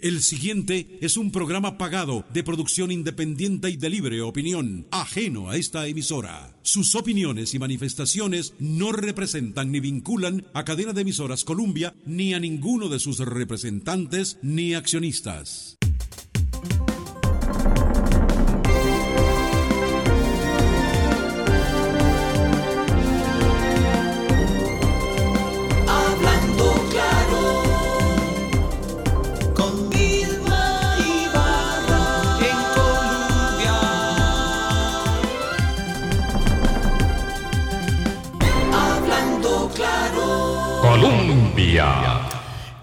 [0.00, 5.56] El siguiente es un programa pagado de producción independiente y de libre opinión, ajeno a
[5.56, 6.56] esta emisora.
[6.62, 12.38] Sus opiniones y manifestaciones no representan ni vinculan a cadena de emisoras Columbia ni a
[12.38, 15.77] ninguno de sus representantes ni accionistas.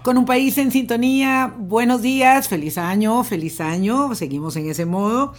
[0.06, 5.34] Con un país en sintonía, buenos días, feliz año, feliz año, seguimos en ese modo.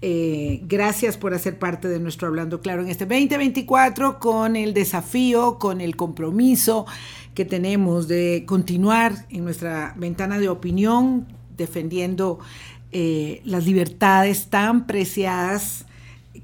[0.00, 5.58] Eh, gracias por hacer parte de nuestro Hablando Claro en este 2024 con el desafío,
[5.58, 6.86] con el compromiso
[7.34, 11.26] que tenemos de continuar en nuestra ventana de opinión
[11.56, 12.38] defendiendo
[12.92, 15.84] eh, las libertades tan preciadas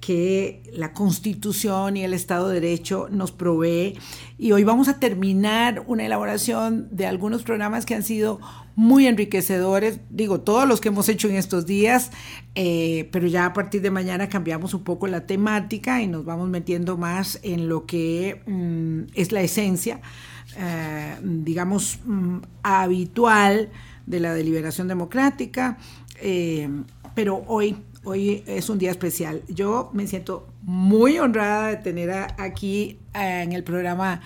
[0.02, 3.96] que la Constitución y el Estado de Derecho nos provee.
[4.36, 8.40] Y hoy vamos a terminar una elaboración de algunos programas que han sido
[8.74, 12.10] muy enriquecedores, digo, todos los que hemos hecho en estos días,
[12.56, 16.48] eh, pero ya a partir de mañana cambiamos un poco la temática y nos vamos
[16.48, 20.00] metiendo más en lo que mm, es la esencia,
[20.58, 23.70] eh, digamos, mm, habitual
[24.06, 25.78] de la deliberación democrática.
[26.20, 26.68] Eh,
[27.14, 29.42] pero hoy Hoy es un día especial.
[29.48, 34.20] Yo me siento muy honrada de tener a, aquí a, en el programa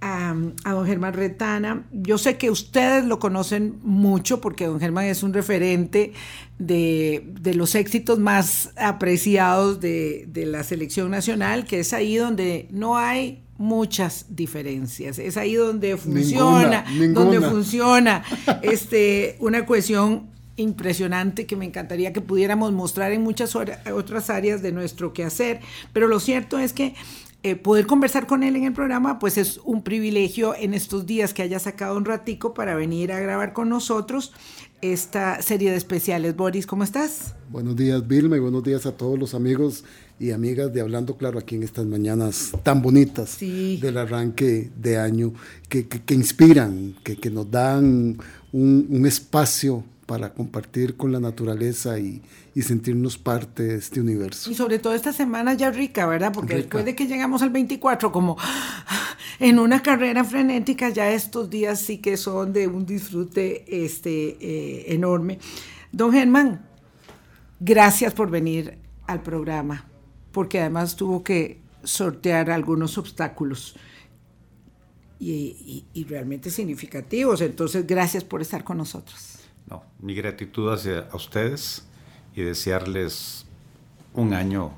[0.00, 1.86] a, a, don Germán Retana.
[1.92, 6.12] Yo sé que ustedes lo conocen mucho porque don Germán es un referente
[6.58, 12.68] de, de los éxitos más apreciados de, de la selección nacional, que es ahí donde
[12.70, 15.18] no hay muchas diferencias.
[15.18, 17.20] Es ahí donde funciona, Ninguna, ninguna.
[17.20, 18.24] donde funciona
[18.62, 24.72] este, una cohesión impresionante que me encantaría que pudiéramos mostrar en muchas otras áreas de
[24.72, 25.60] nuestro quehacer,
[25.92, 26.94] pero lo cierto es que
[27.42, 31.32] eh, poder conversar con él en el programa, pues es un privilegio en estos días
[31.32, 34.34] que haya sacado un ratico para venir a grabar con nosotros
[34.82, 36.36] esta serie de especiales.
[36.36, 37.34] Boris, ¿cómo estás?
[37.48, 39.84] Buenos días, Vilma, y buenos días a todos los amigos
[40.18, 43.78] y amigas de Hablando Claro aquí en estas mañanas tan bonitas sí.
[43.78, 45.32] del arranque de año,
[45.70, 48.18] que, que, que inspiran, que, que, nos dan
[48.52, 52.20] un, un espacio para compartir con la naturaleza y,
[52.52, 54.50] y, sentirnos parte de este universo.
[54.50, 56.32] Y sobre todo esta semana ya rica, ¿verdad?
[56.32, 56.62] Porque rica.
[56.62, 58.36] después de que llegamos al 24, como
[59.38, 64.92] en una carrera frenética, ya estos días sí que son de un disfrute este, eh,
[64.94, 65.38] enorme.
[65.92, 66.66] Don Germán,
[67.60, 69.86] gracias por venir al programa,
[70.32, 73.76] porque además tuvo que sortear algunos obstáculos.
[75.20, 77.42] Y, y, y realmente significativos.
[77.42, 79.39] Entonces, gracias por estar con nosotros.
[79.70, 81.84] No, mi gratitud hacia a ustedes
[82.34, 83.46] y desearles
[84.14, 84.72] un año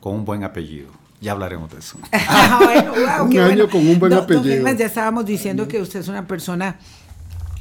[0.00, 0.90] con un buen apellido.
[1.20, 1.98] Ya hablaremos de eso.
[2.12, 3.68] ah, bueno, wow, un año bueno.
[3.68, 4.72] con un buen apellido.
[4.72, 6.78] Ya estábamos diciendo que usted es una persona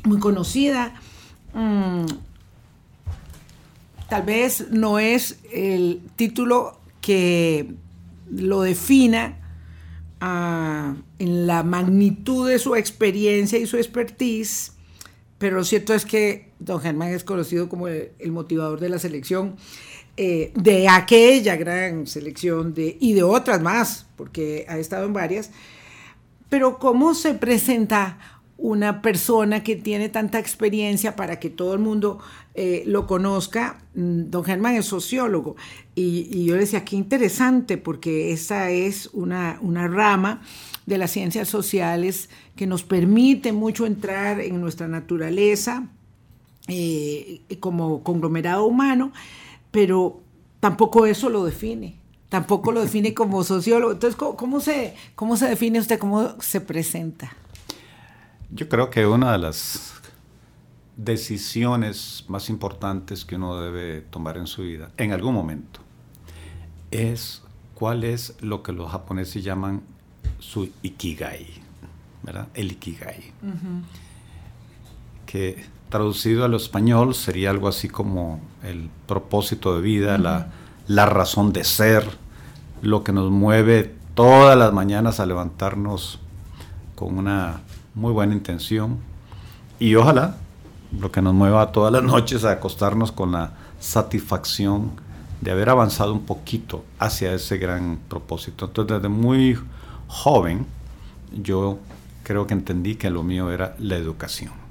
[0.04, 0.94] muy conocida.
[1.54, 2.06] Mm,
[4.10, 7.74] tal vez no es el título que
[8.30, 9.38] lo defina
[10.22, 14.74] ah, en la magnitud de su experiencia y su expertise,
[15.38, 19.56] pero lo cierto es que don Germán es conocido como el, motivador de la selección,
[20.16, 25.52] eh, de aquella gran selección y de otras más, porque ha estado en varias.
[26.50, 28.18] Pero ¿cómo se presenta
[28.58, 32.20] una persona que tiene tanta experiencia para que todo el mundo
[32.56, 33.84] eh, lo conozca?
[33.94, 35.56] Mm, Don Germán es sociólogo
[35.94, 40.42] y, yo le decía, qué interesante, porque esa es una rama
[40.88, 45.90] de las ciencias sociales que nos permite mucho entrar en nuestra naturaleza
[46.68, 49.12] eh, como conglomerado humano,
[49.72, 50.22] pero
[50.60, 51.96] tampoco eso lo define,
[52.30, 53.94] tampoco lo define como sociólogo.
[53.94, 57.32] Entonces, ¿cómo, cómo se, cómo se define usted, cómo se presenta?
[58.52, 59.94] Yo creo que una de las
[60.96, 65.80] decisiones más importantes que uno debe tomar en su vida, en algún momento,
[66.92, 67.44] es
[67.76, 69.84] cuál es lo que los japoneses llaman
[70.40, 71.48] su ikigai,
[72.24, 72.48] ¿verdad?
[72.54, 73.32] El ikigai.
[73.44, 73.84] Uh -huh.
[75.26, 80.22] Que traducido al español sería algo así como el propósito de vida, uh -huh.
[80.22, 80.48] la,
[80.88, 82.06] la, razón de ser,
[82.82, 86.20] lo que nos mueve todas las mañanas a levantarnos
[86.96, 87.62] con una
[87.96, 88.98] muy buena intención
[89.80, 90.38] y ojalá
[90.98, 94.92] lo que nos mueva todas las noches a acostarnos con la satisfacción
[95.42, 98.66] de haber avanzado un poquito hacia ese gran propósito.
[98.66, 99.58] Entonces desde muy
[100.08, 100.66] joven
[101.44, 101.80] yo
[102.24, 104.67] creo que entendí que lo mío era la educación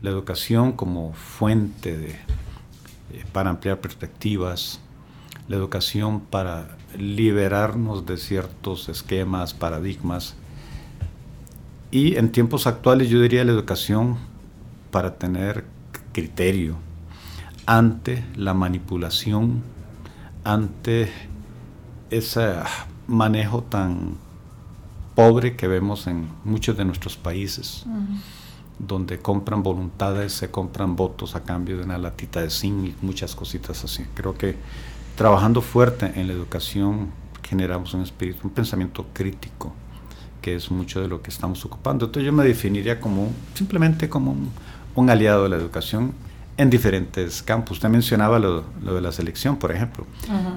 [0.00, 2.18] La educación como fuente
[3.12, 4.80] eh, para ampliar perspectivas,
[5.48, 10.34] la educación para liberarnos de ciertos esquemas, paradigmas.
[11.90, 14.16] Y en tiempos actuales yo diría la educación
[14.90, 15.64] para tener
[16.12, 16.76] criterio
[17.66, 19.62] ante la manipulación,
[20.44, 21.12] ante
[22.10, 22.54] ese
[23.06, 24.16] manejo tan
[25.14, 27.84] pobre que vemos en muchos de nuestros países,
[28.82, 33.34] donde compran voluntades, se compran votos a cambio de una latita de zinc y muchas
[33.34, 34.04] cositas así.
[34.14, 34.56] Creo que
[35.16, 37.10] trabajando fuerte en la educación
[37.42, 39.72] generamos un espíritu, un pensamiento crítico,
[40.40, 42.06] que es mucho de lo que estamos ocupando.
[42.06, 44.36] Entonces yo me definiría como simplemente como
[44.96, 46.12] un, aliado de la educación
[46.56, 47.76] en diferentes campos.
[47.76, 50.06] Usted mencionaba lo, de la selección, por ejemplo.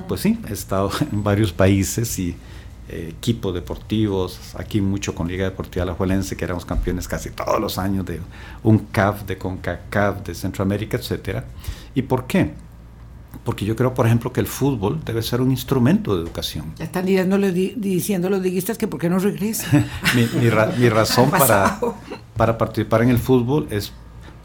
[0.07, 2.35] Pues sí, he estado en varios países y
[2.89, 7.77] equipos deportivos, aquí mucho con Liga Deportiva La Juelense, que éramos campeones casi todos los
[7.77, 8.19] años de
[8.63, 11.45] un CAF, de CONCACAF, de Centroamérica, etcétera.
[11.93, 12.53] ¿Y por qué?
[13.43, 16.73] Porque yo creo, por ejemplo, que el fútbol debe ser un instrumento de educación.
[16.77, 19.85] Ya están diciendo los liguistas que por qué no regresan.
[20.77, 21.79] mi, razón para,
[22.37, 23.91] para participar en el fútbol es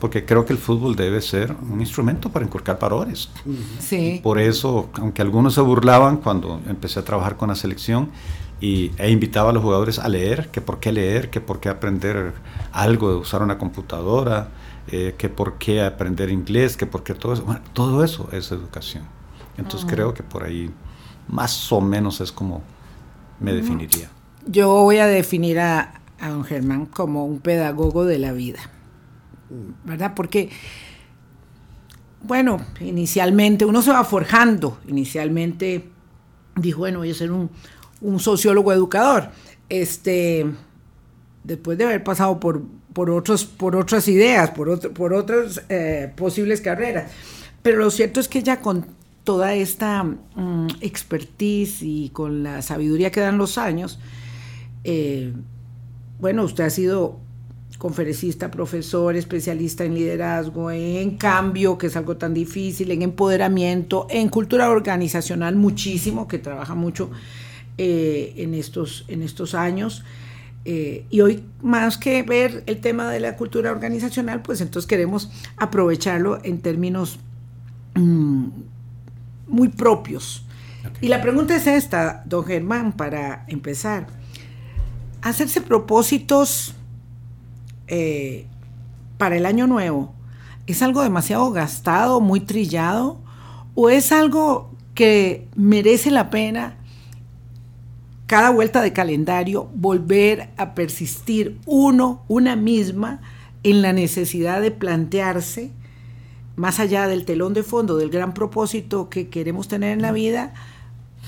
[0.01, 3.29] porque creo que el fútbol debe ser un instrumento para inculcar valores.
[3.79, 4.21] Sí.
[4.23, 8.09] Por eso, aunque algunos se burlaban cuando empecé a trabajar con la selección
[8.61, 11.69] y, e invitaba a los jugadores a leer, que por qué leer, que por qué
[11.69, 12.33] aprender
[12.73, 14.49] algo de usar una computadora,
[14.89, 17.45] eh, que por qué aprender inglés, que por qué todo eso.
[17.45, 19.05] Bueno, todo eso es educación.
[19.59, 20.71] Entonces creo que por ahí
[21.29, 22.63] más o menos es como
[23.39, 24.11] me definiría.
[24.47, 28.61] Yo voy a definir a, a don Germán como un pedagogo de la vida
[29.85, 30.13] ¿verdad?
[30.15, 30.51] Porque,
[32.23, 35.89] bueno, inicialmente uno se va forjando, inicialmente
[36.57, 37.51] dijo, bueno, voy a ser un,
[38.19, 39.31] sociólogo educador,
[39.69, 40.47] este,
[41.45, 42.63] después de haber pasado por,
[42.93, 47.11] por, otros, por otras ideas, por, por otras eh, posibles carreras.
[47.63, 48.87] Pero lo cierto es que ya con
[49.25, 53.99] toda esta mm, expertise y con la sabiduría que dan los años,
[54.85, 55.35] eh,
[56.19, 57.19] bueno, usted ha sido
[57.81, 64.29] conferencista, profesor, especialista en liderazgo, en cambio, que es algo tan difícil, en empoderamiento, en
[64.29, 67.11] cultura organizacional muchísimo, que trabaja mucho
[67.79, 70.05] eh, en, estos, en estos años.
[70.67, 75.31] Eh, y hoy, más que ver el tema de la cultura organizacional, pues entonces queremos
[75.57, 77.19] aprovecharlo en términos
[77.95, 78.49] mm,
[79.49, 80.45] muy propios.
[81.01, 84.07] Y la pregunta es esta, don Germán, para empezar.
[85.23, 86.75] Hacerse propósitos
[87.91, 88.47] eh,
[89.19, 90.15] para el año nuevo
[90.67, 93.19] es algo demasiado gastado, muy trillado,
[93.75, 96.77] o es algo que merece la pena
[98.27, 103.21] cada vuelta de calendario volver a persistir uno, una misma,
[103.63, 105.73] en la necesidad de plantearse,
[106.57, 110.55] más allá del telón de fondo, del gran propósito que queremos tener en la vida,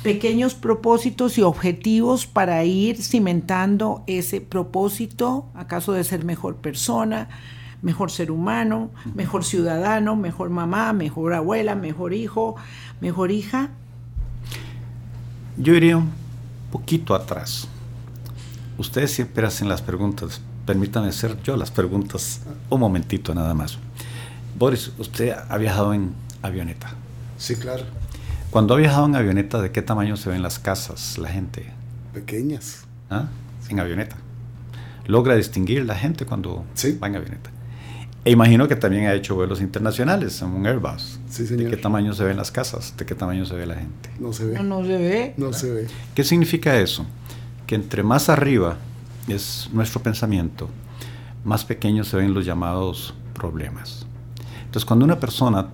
[0.03, 7.29] pequeños propósitos y objetivos para ir cimentando ese propósito, acaso de ser mejor persona,
[7.83, 12.57] mejor ser humano, mejor ciudadano, mejor mamá, mejor abuela, mejor hijo,
[13.01, 13.71] mejor hija?
[15.57, 16.11] Yo iría un
[16.71, 17.69] poquito atrás.
[18.79, 20.41] Ustedes siempre hacen las preguntas.
[20.67, 22.41] Permítanme hacer yo las preguntas
[22.71, 23.79] un momentito nada más.
[24.59, 26.94] Boris, usted ha viajado en avioneta.
[27.37, 27.85] Sí, claro.
[28.53, 31.73] Cuando ha viajado en avioneta, ¿de qué tamaño se ven las casas, la gente?
[32.13, 32.85] Pequeñas.
[33.09, 33.29] ¿Ah?
[33.71, 34.17] En avioneta.
[35.06, 36.67] ¿Logra distinguir la gente cuando
[37.03, 37.51] va en avioneta?
[38.27, 41.19] E imagino que también ha hecho vuelos internacionales en un Airbus.
[41.31, 41.71] Sí, señor.
[41.71, 42.94] ¿De qué tamaño se ven las casas?
[42.94, 44.11] ¿De qué tamaño se ve la gente?
[44.21, 44.55] No se ve.
[44.56, 45.35] No, no se ve.
[45.39, 45.87] No se ve.
[46.15, 47.06] ¿Qué significa eso?
[47.67, 48.77] Que entre más arriba
[49.29, 50.69] es nuestro pensamiento,
[51.43, 54.05] más pequeños se ven los llamados problemas.
[54.67, 55.69] Entonces, cuando una persona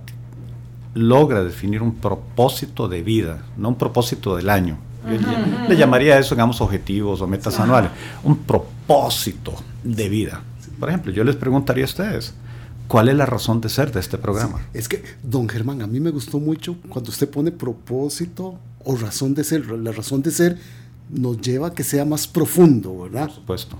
[0.93, 4.77] logra definir un propósito de vida, no un propósito del año.
[5.67, 7.91] le llamaría eso, digamos, objetivos o metas anuales.
[8.23, 9.53] Un propósito
[9.83, 10.41] de vida.
[10.79, 12.33] Por ejemplo, yo les preguntaría a ustedes,
[12.87, 14.61] ¿cuál es la razón de ser de este programa?
[14.73, 19.33] es que, don Germán, a mí me gustó mucho cuando usted pone propósito o razón
[19.33, 19.69] de ser.
[19.69, 20.57] La razón de ser
[21.09, 23.27] nos lleva a que sea más profundo, ¿verdad?
[23.27, 23.77] Por supuesto.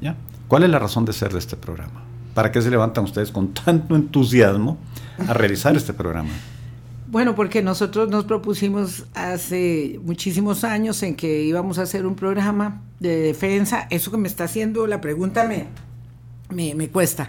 [0.00, 0.16] ¿Ya?
[0.48, 2.04] ¿Cuál es la razón de ser de este programa?
[2.34, 4.78] ¿Para qué se levantan ustedes con tanto entusiasmo
[5.28, 6.30] a realizar este programa?
[7.12, 12.80] Bueno, porque nosotros nos propusimos hace muchísimos años en que íbamos a hacer un programa
[13.00, 13.86] de defensa.
[13.90, 17.28] Eso que me está haciendo la pregunta me, me, cuesta.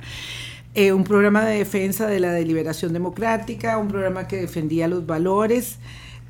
[0.74, 5.80] Eh, un programa de defensa de la deliberación democrática, un programa que defendía los valores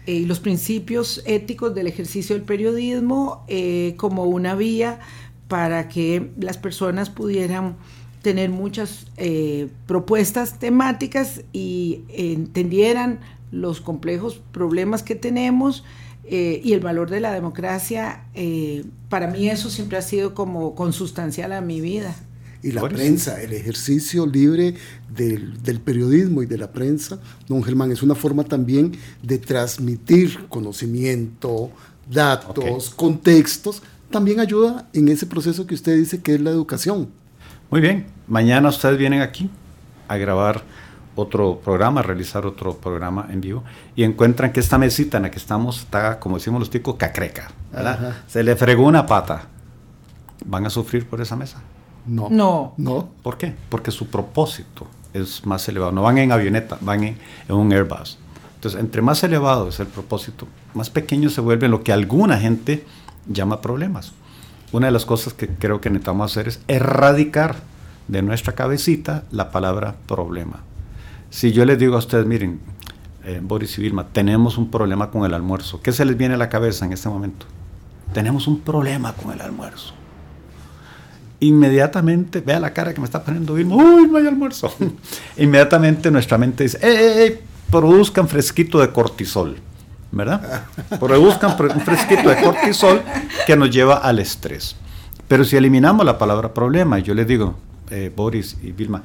[0.08, 5.00] eh, y los principios éticos del ejercicio del periodismo eh, como una vía
[5.48, 7.75] para que las personas pudieran
[8.24, 13.20] tener muchas eh, propuestas temáticas y entendieran
[13.51, 15.84] los complejos problemas que tenemos
[16.24, 20.74] eh, y el valor de la democracia, eh, para mí eso siempre ha sido como
[20.74, 22.15] consustancial a mi vida.
[22.63, 24.75] Y la Bueno, prensa, el ejercicio libre
[25.13, 30.48] del, del periodismo y de la prensa, don Germán, es una forma también de transmitir
[30.48, 31.72] conocimiento,
[32.10, 37.10] datos, contextos, también ayuda en ese proceso que usted dice que es la educación.
[37.74, 39.50] Muy bien, mañana ustedes vienen aquí
[40.08, 40.62] a grabar
[41.15, 43.63] otro programa, a realizar otro programa en vivo
[43.96, 47.50] y encuentran que esta mesita en la que estamos está, como decimos los ticos, cacreca.
[48.27, 49.48] Se le fregó una pata.
[50.46, 51.63] ¿Van a sufrir por esa mesa?
[52.06, 52.27] No.
[52.30, 52.75] No.
[52.77, 53.10] No.
[53.24, 53.56] ¿Por qué?
[53.70, 55.92] Porque su propósito es más elevado.
[55.92, 57.18] No van en avioneta, van en,
[57.50, 58.20] en un Airbus.
[58.53, 62.86] Entonces, entre más elevado es el propósito, más pequeño se vuelve lo que alguna gente
[63.25, 64.13] llama problemas.
[64.74, 67.56] Una de las cosas que creo que necesitamos hacer es erradicar
[68.10, 70.60] de nuestra cabecita la palabra problema.
[71.30, 72.60] Si yo les digo a ustedes, miren,
[73.24, 76.38] eh, Boris y Vilma, tenemos un problema con el almuerzo, ¿qué se les viene a
[76.38, 77.46] la cabeza en este momento?
[78.13, 79.94] Tenemos un problema con el almuerzo
[81.44, 84.74] inmediatamente, vea la cara que me está poniendo Vilma, uy, no hay almuerzo.
[85.38, 87.42] inmediatamente nuestra mente dice, ¡eh, eh, eh!
[87.70, 89.58] produzcan fresquito de cortisol,
[90.13, 90.63] ¿verdad?
[91.00, 93.01] Produzcan pre- un fresquito de cortisol
[93.46, 94.75] que nos lleva al estrés.
[95.27, 97.55] Pero si eliminamos la palabra problema, yo les digo,
[97.89, 99.03] eh, Boris y Vilma,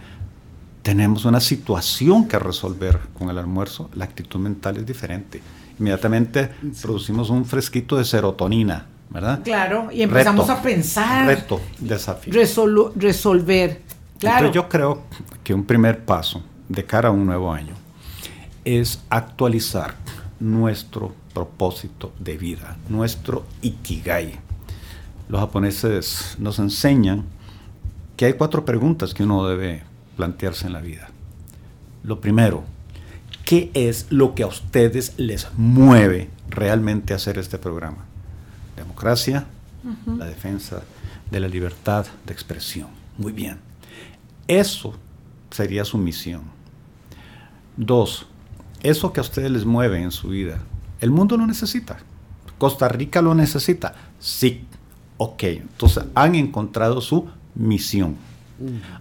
[0.83, 5.41] tenemos una situación que resolver con el almuerzo, la actitud mental es diferente.
[5.79, 6.51] Inmediatamente
[6.83, 9.41] producimos un fresquito de serotonina, ¿verdad?
[9.43, 12.33] Claro, y empezamos Reto, a pensar, Reto, desafío.
[12.33, 13.83] resolu- resolver.
[14.19, 14.47] Claro.
[14.47, 15.03] Entonces yo creo
[15.45, 17.75] que un primer paso de cara a un nuevo año
[18.65, 19.95] es actualizar
[20.41, 24.39] nuestro propósito de vida, nuestro ikigai.
[25.29, 27.25] Los japoneses nos enseñan
[28.17, 29.83] que hay cuatro preguntas que uno debe
[30.17, 31.09] plantearse en la vida.
[32.03, 32.65] Lo primero,
[33.45, 38.05] ¿qué es lo que a ustedes les mueve realmente a hacer este programa?
[38.77, 39.47] Democracia,
[40.07, 40.83] la defensa
[41.31, 42.89] de la libertad de expresión.
[43.17, 43.59] Muy bien.
[44.47, 44.95] Eso
[45.51, 46.43] sería su misión.
[47.77, 48.27] Dos,
[48.83, 50.59] eso que a ustedes les mueve en su vida,
[51.01, 51.99] el mundo lo necesita.
[52.59, 53.95] Costa Rica lo necesita.
[54.19, 54.65] Sí.
[55.17, 55.43] Ok.
[55.45, 58.17] Entonces han encontrado su misión.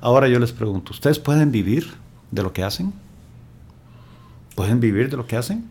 [0.02, 1.88] Ahora yo les pregunto, ¿ustedes pueden vivir
[2.32, 2.94] de lo que hacen?
[4.56, 5.66] ¿Pueden vivir de lo que hacen?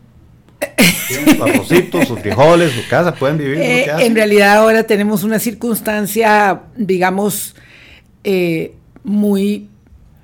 [1.07, 3.13] ¿Tienen su arrocito, sus frijoles, su casa?
[3.15, 4.07] ¿Pueden vivir de lo Eh, que hacen?
[4.07, 7.55] en realidad ahora tenemos una circunstancia, digamos,
[8.25, 9.69] eh, muy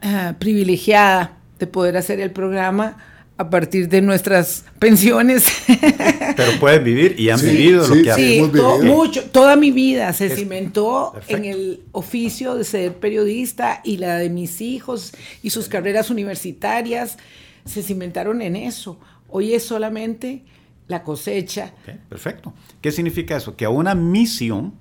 [0.02, 2.98] ah, privilegiada de poder hacer el programa
[3.38, 5.46] a partir de nuestras pensiones.
[6.36, 8.14] Pero pueden vivir y han Sí, vivido sí, lo que.
[8.14, 8.80] Sí, to- vivido.
[8.96, 11.38] mucho, toda mi vida se Es- cimentó Perfecto.
[11.38, 17.18] en el oficio de ser periodista y la de mis hijos y sus carreras universitarias
[17.66, 19.00] se cimentaron en eso.
[19.30, 20.44] Hoy es solamente
[20.88, 21.74] la cosecha.
[22.10, 22.54] Perfecto.
[22.82, 23.56] ¿Qué significa eso?
[23.56, 24.74] Que a una misión,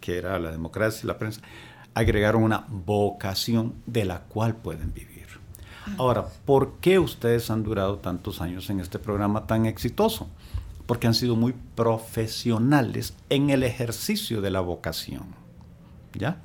[0.00, 1.42] que era la democracia y la prensa,
[1.92, 5.19] agregaron una vocación de la cual pueden vivir.
[5.98, 10.28] Ahora, ¿por qué ustedes han durado tantos años en este programa tan exitoso?
[10.86, 15.34] Porque han sido muy profesionales en el ejercicio de la vocación.
[16.14, 16.40] ¿Ya?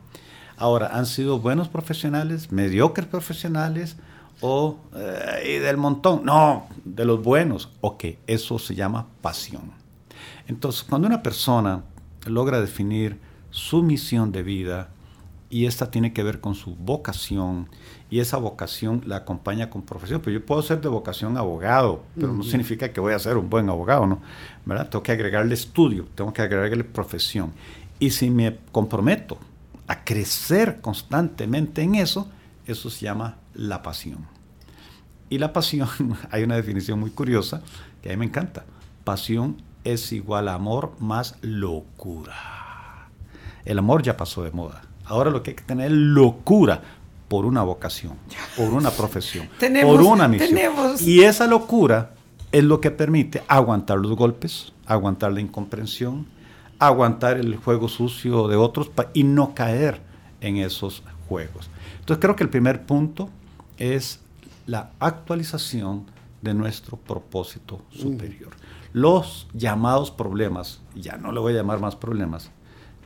[0.57, 3.97] Ahora, ¿han sido buenos profesionales, mediocres profesionales
[4.41, 6.23] o eh, del montón?
[6.23, 7.69] No, de los buenos.
[7.81, 9.71] Ok, eso se llama pasión.
[10.47, 11.83] Entonces, cuando una persona
[12.25, 14.89] logra definir su misión de vida
[15.55, 17.69] y esta tiene que ver con su vocación
[18.09, 22.33] y esa vocación la acompaña con profesión, pues yo puedo ser de vocación abogado, pero
[22.33, 24.21] no significa que voy a ser un buen abogado, ¿no?
[24.65, 24.89] ¿Verdad?
[24.89, 27.53] Tengo que agregarle estudio, tengo que agregarle profesión.
[28.00, 29.38] Y si me comprometo
[29.88, 32.29] a crecer constantemente en eso,
[32.65, 34.27] eso se llama la pasión.
[35.29, 35.88] Y la pasión,
[36.31, 37.62] hay una definición muy curiosa
[38.01, 38.65] que a mí me encanta.
[39.05, 43.07] Pasión es igual a amor más locura.
[43.63, 44.81] El amor ya pasó de moda.
[45.05, 46.81] Ahora lo que hay que tener es locura
[47.27, 48.13] por una vocación,
[48.57, 50.50] por una profesión, Tenemos- por una misión.
[50.50, 52.12] tenemos- Y esa locura
[52.51, 56.27] es lo que permite aguantar los golpes, aguantar la incomprensión,
[56.79, 60.01] aguantar el juego sucio de otros y no caer
[60.41, 61.69] en esos juegos.
[62.00, 63.29] Entonces creo que el primer punto
[63.77, 64.19] es
[64.67, 66.05] la actualización
[66.41, 68.51] de nuestro propósito superior.
[68.93, 72.51] Los llamados problemas, ya no le voy a llamar más problemas,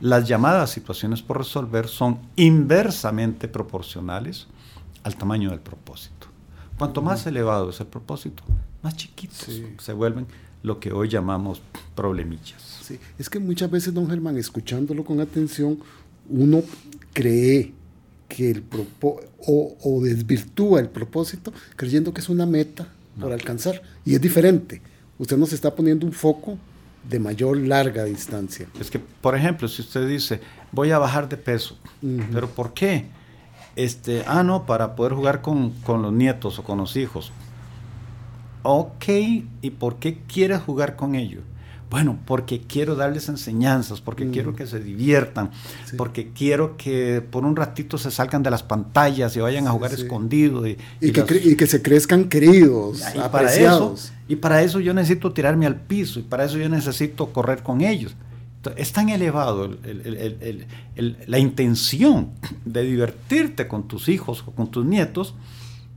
[0.00, 4.46] las llamadas situaciones por resolver son inversamente proporcionales
[5.02, 6.26] al tamaño del propósito.
[6.78, 8.42] Cuanto más elevado es el propósito,
[8.82, 9.66] más chiquitos Sí.
[9.78, 10.26] se vuelven
[10.62, 11.60] lo que hoy llamamos
[11.94, 12.80] problemillas.
[12.82, 15.78] Sí, es que muchas veces, don Germán, escuchándolo con atención,
[16.28, 16.62] uno
[17.12, 17.72] cree
[18.28, 18.64] que el
[19.02, 22.88] o, o desvirtúa el propósito creyendo que es una meta
[23.18, 23.82] por alcanzar.
[24.04, 24.80] Y es diferente.
[25.18, 26.56] Usted nos está poniendo un foco
[27.04, 28.66] de mayor larga distancia.
[28.78, 30.40] Es que, por ejemplo, si usted dice,
[30.72, 31.78] voy a bajar de peso,
[32.32, 33.06] ¿pero por qué?
[33.76, 37.32] Este, ah, no, para poder jugar con, con los nietos o con los hijos.
[38.62, 39.04] Ok,
[39.62, 41.42] ¿y por qué quieres jugar con ellos?
[41.90, 45.50] Bueno, porque quiero darles enseñanzas, porque quiero que se diviertan,
[45.86, 45.96] Sí.
[45.96, 49.90] porque quiero que por un ratito se salgan de las pantallas y vayan a jugar
[49.96, 50.02] sí.
[50.02, 50.66] escondido.
[50.68, 54.12] Y, Y, y que, y se crezcan queridos, y para, eso, apreciados.
[54.28, 57.80] y para eso yo necesito tirarme al piso y para eso yo necesito correr con
[57.80, 58.14] ellos.
[58.76, 62.28] Es tan elevado el- el- el- el- el- el- la intención
[62.64, 65.34] de divertirte con tus hijos o con tus nietos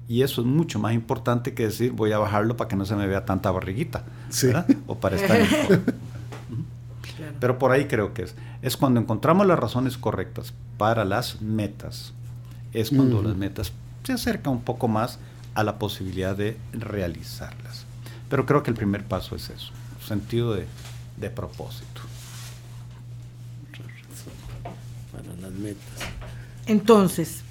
[0.07, 2.95] y eso es mucho más importante que decir voy a bajarlo para que no se
[2.95, 4.49] me vea tanta barriguita Sí.
[4.87, 5.47] o para estar en.
[7.39, 8.35] Pero por ahí creo que es.
[8.61, 12.13] Es cuando encontramos las razones correctas para las metas.
[12.73, 13.71] Es cuando las metas
[14.03, 15.19] se acercan un poco más
[15.53, 17.85] a la posibilidad de realizarlas.
[18.29, 19.71] Pero creo que el primer paso es eso,
[20.05, 20.65] sentido de,
[21.17, 22.01] de propósito.
[25.11, 25.83] Para las metas.
[26.65, 27.41] Entonces,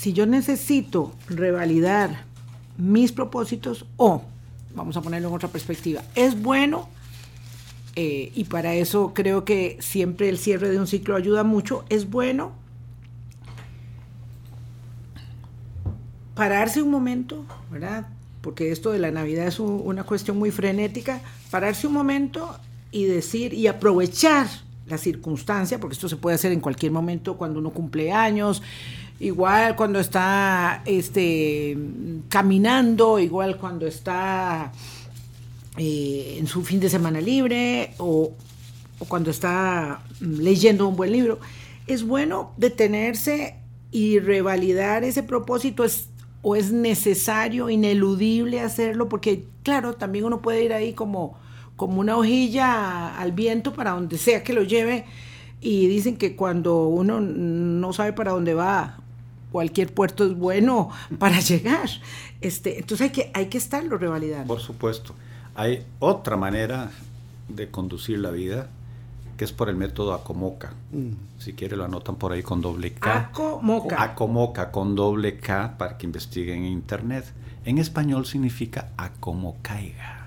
[0.00, 2.24] si yo necesito revalidar
[2.78, 4.22] mis propósitos o,
[4.74, 6.88] vamos a ponerlo en otra perspectiva, es bueno,
[7.96, 12.08] eh, y para eso creo que siempre el cierre de un ciclo ayuda mucho, es
[12.08, 12.52] bueno
[16.34, 18.06] pararse un momento, ¿verdad?
[18.40, 22.56] Porque esto de la Navidad es un- una cuestión muy frenética, pararse un momento
[22.90, 24.46] y decir y aprovechar
[24.86, 28.62] la circunstancia, porque esto se puede hacer en cualquier momento cuando uno cumple años,
[29.20, 31.76] igual cuando está este,
[32.28, 34.72] caminando, igual cuando está
[35.76, 38.32] eh, en su fin de semana libre o,
[38.98, 41.38] o cuando está mm, leyendo un buen libro.
[41.86, 43.56] Es bueno detenerse
[43.92, 46.08] y revalidar ese propósito es,
[46.42, 51.36] o es necesario, ineludible hacerlo, porque claro, también uno puede ir ahí como,
[51.76, 55.04] como una hojilla al viento para donde sea que lo lleve
[55.60, 58.99] y dicen que cuando uno no sabe para dónde va,
[59.50, 61.88] cualquier puerto es bueno para llegar.
[62.40, 64.46] Este, entonces hay que, hay que estarlo revalidando.
[64.46, 65.14] Por supuesto.
[65.54, 66.90] Hay otra manera
[67.48, 68.68] de conducir la vida
[69.36, 70.74] que es por el método Acomoca.
[71.38, 73.18] Si quiere lo anotan por ahí con doble K.
[73.30, 74.02] Acomoca.
[74.02, 77.24] Acomoca con doble K para que investiguen en internet.
[77.64, 80.19] En español significa a como caiga.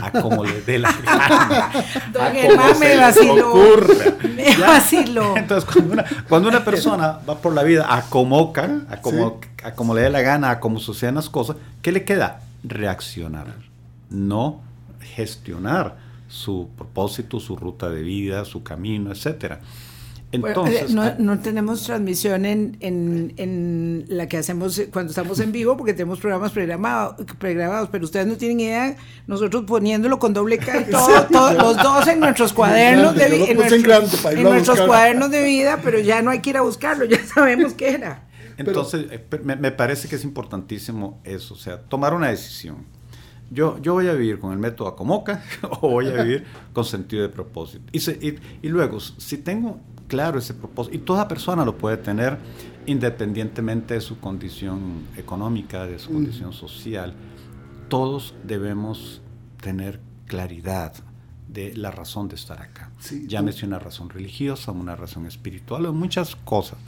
[0.00, 1.70] A como le dé la gana.
[2.12, 3.48] Don Germán me vaciló.
[3.50, 3.94] ocurra.
[4.34, 4.68] Me ¿Ya?
[4.68, 5.34] vaciló.
[5.38, 9.40] Entonces, cuando una, cuando una persona va por la vida a como ca- a como,
[9.64, 12.40] a como le dé la gana, a como sucedan las cosas, ¿qué le queda?
[12.62, 13.46] Reaccionar.
[14.10, 14.60] No
[15.00, 15.96] gestionar
[16.28, 19.60] su propósito, su ruta de vida, su camino, etcétera.
[20.36, 25.52] Entonces, no, ah, no tenemos transmisión en, en, en la que hacemos cuando estamos en
[25.52, 28.96] vivo porque tenemos programas programados, programados pero ustedes no tienen idea,
[29.26, 33.46] nosotros poniéndolo con doble K y todo, todo- los dos en nuestros cuadernos de vida,
[33.50, 37.74] en, nuestros- cuadernos de vida, pero ya no hay que ir a buscarlo, ya sabemos
[37.74, 38.22] qué era.
[38.58, 42.76] Entonces, eh, me, me parece que es importantísimo eso, o sea, tomar una decisión.
[43.50, 45.44] Yo, yo voy a vivir con el método Acomoca
[45.80, 47.84] o voy a vivir con sentido de propósito.
[47.92, 51.96] Y, se- y- y luego, si tengo claro ese propósito, y toda persona lo puede
[51.96, 52.38] tener
[52.86, 57.14] independientemente de su condición económica, de su condición social,
[57.88, 59.20] todos debemos
[59.60, 60.94] tener claridad
[61.48, 62.90] de la razón de estar acá.
[62.98, 63.26] Sí.
[63.28, 66.78] Llámese una razón religiosa, una razón espiritual, o muchas cosas.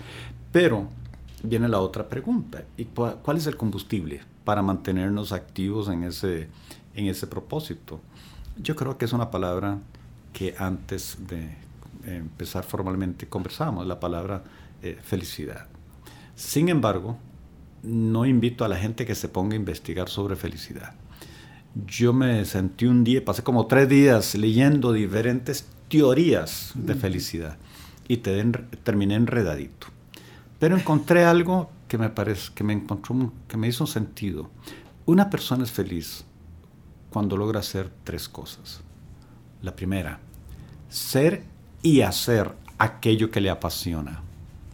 [0.52, 0.88] Pero
[1.42, 6.48] viene la otra pregunta, ¿y cuál es el combustible para mantenernos activos en ese,
[6.94, 8.00] en ese propósito?
[8.56, 9.78] Yo creo que es una palabra
[10.32, 11.56] que antes de
[12.16, 14.44] empezar formalmente conversábamos, la palabra
[14.82, 15.66] eh, felicidad.
[16.34, 17.18] Sin embargo,
[17.82, 20.94] no invito a la gente que se ponga a investigar sobre felicidad.
[21.86, 27.56] Yo me sentí un día, pasé como tres días leyendo diferentes teorías de felicidad
[28.08, 28.42] y te-
[28.82, 29.86] terminé enredadito.
[30.58, 34.50] Pero encontré algo que me parece, que me encontró, un- que me hizo sentido.
[35.06, 36.24] Una persona es feliz
[37.10, 38.80] cuando logra hacer tres cosas.
[39.62, 40.18] La primera,
[40.88, 41.44] ser
[41.82, 44.22] y hacer aquello que le apasiona.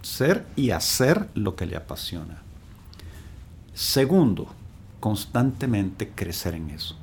[0.03, 2.43] Ser y hacer lo que le apasiona.
[3.75, 4.49] Segundo,
[5.01, 6.97] constantemente crecer en eso.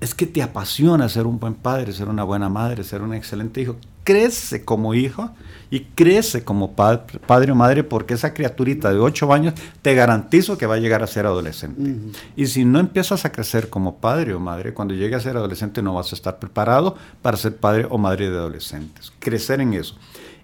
[0.00, 3.60] Es que te apasiona ser un buen padre, ser una buena madre, ser un excelente
[3.62, 3.76] hijo.
[4.04, 5.30] Crece como hijo
[5.70, 10.56] y crece como pa- padre o madre porque esa criaturita de 8 años te garantizo
[10.58, 11.96] que va a llegar a ser adolescente.
[12.36, 15.80] Y si no empiezas a crecer como padre o madre, cuando llegue a ser adolescente
[15.82, 19.10] no vas a estar preparado para ser padre o madre de adolescentes.
[19.18, 19.96] Crecer en eso.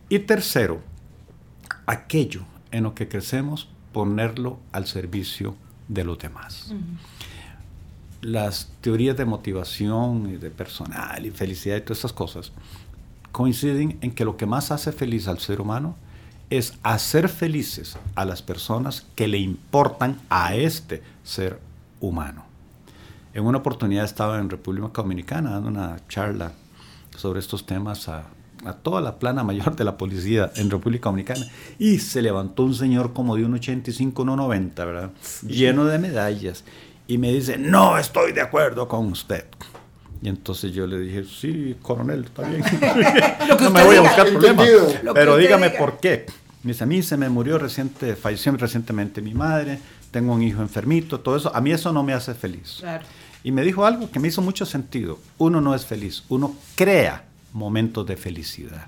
[0.08, 0.80] Y tercero,
[1.86, 2.42] aquello
[2.72, 5.54] en lo que crecemos, ponerlo al servicio
[5.88, 6.72] de los demás.
[8.22, 12.52] Las teorías de motivación y de personal y felicidad y todas estas cosas
[13.32, 15.96] coinciden en que lo que más hace feliz al ser humano
[16.50, 21.60] es hacer felices a las personas que le importan a este ser
[22.00, 22.44] humano.
[23.32, 26.52] En una oportunidad estaba en República Dominicana dando una charla
[27.16, 28.24] sobre estos temas a,
[28.64, 31.46] a toda la plana mayor de la policía en República Dominicana
[31.78, 35.10] y se levantó un señor como de un 85, 1,90, ¿verdad?
[35.46, 36.64] Lleno de medallas
[37.06, 39.44] y me dice, no estoy de acuerdo con usted.
[40.22, 42.62] Y entonces yo le dije, sí, coronel, está bien.
[43.60, 44.68] no me voy a buscar problemas.
[45.14, 46.26] Pero dígame por qué.
[46.62, 49.78] Me dice, a mí se me murió reciente, falleció recientemente mi madre,
[50.10, 51.54] tengo un hijo enfermito, todo eso.
[51.54, 52.78] A mí eso no me hace feliz.
[52.80, 53.04] Claro.
[53.42, 55.18] Y me dijo algo que me hizo mucho sentido.
[55.38, 58.86] Uno no es feliz, uno crea momentos de felicidad.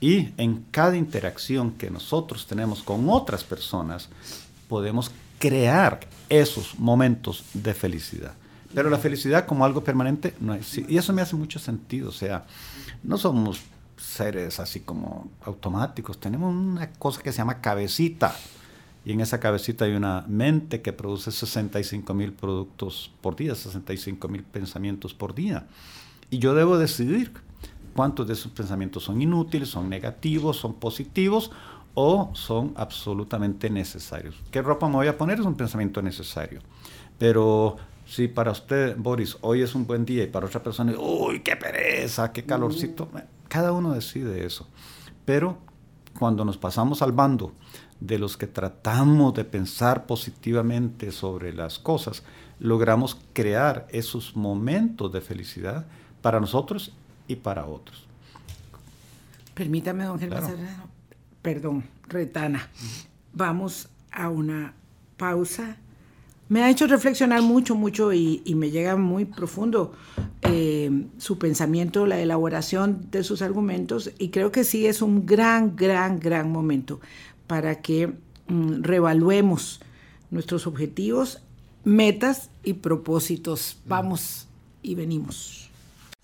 [0.00, 4.08] Y en cada interacción que nosotros tenemos con otras personas,
[4.68, 8.32] podemos crear esos momentos de felicidad.
[8.74, 10.78] Pero la felicidad como algo permanente no es.
[10.78, 12.10] Y eso me hace mucho sentido.
[12.10, 12.46] O sea,
[13.02, 13.60] no somos
[13.96, 16.18] seres así como automáticos.
[16.18, 18.34] Tenemos una cosa que se llama cabecita.
[19.04, 24.28] Y en esa cabecita hay una mente que produce 65 mil productos por día, 65
[24.28, 25.66] mil pensamientos por día.
[26.28, 27.32] Y yo debo decidir
[27.94, 31.50] cuántos de esos pensamientos son inútiles, son negativos, son positivos
[31.94, 34.36] o son absolutamente necesarios.
[34.50, 35.40] ¿Qué ropa me voy a poner?
[35.40, 36.60] Es un pensamiento necesario.
[37.18, 37.76] Pero
[38.10, 41.54] si para usted, Boris, hoy es un buen día y para otra persona, uy, qué
[41.54, 43.08] pereza, qué calorcito,
[43.46, 44.66] cada uno decide eso.
[45.24, 45.58] Pero
[46.18, 47.52] cuando nos pasamos al bando
[48.00, 52.24] de los que tratamos de pensar positivamente sobre las cosas,
[52.58, 55.86] logramos crear esos momentos de felicidad
[56.20, 56.92] para nosotros
[57.28, 58.08] y para otros.
[59.54, 60.58] Permítame, don Germán Claro.
[61.42, 62.68] Perdón, Retana.
[63.32, 64.74] Vamos a una
[65.16, 65.76] pausa.
[66.50, 69.92] Me ha hecho reflexionar mucho, mucho y, me llega muy profundo
[70.42, 75.76] eh, su pensamiento, la elaboración de sus argumentos y creo que sí es un gran,
[75.76, 77.00] gran, gran momento
[77.46, 78.08] para que
[78.48, 79.80] mm, reevaluemos
[80.32, 81.40] nuestros objetivos,
[81.84, 83.76] metas y propósitos.
[83.86, 84.48] Vamos
[84.82, 85.70] y venimos.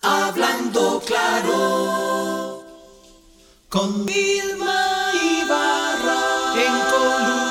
[0.01, 2.65] Hablando claro,
[3.69, 5.11] con Vilma
[5.41, 7.46] Ibarra en.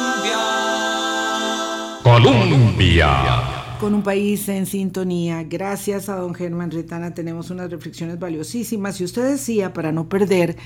[2.07, 3.43] Colombia.
[3.81, 5.43] con un país en sintonía.
[5.43, 9.01] Gracias a don Germán Retana tenemos unas reflexiones valiosísimas.
[9.01, 10.57] Y usted decía, para no perder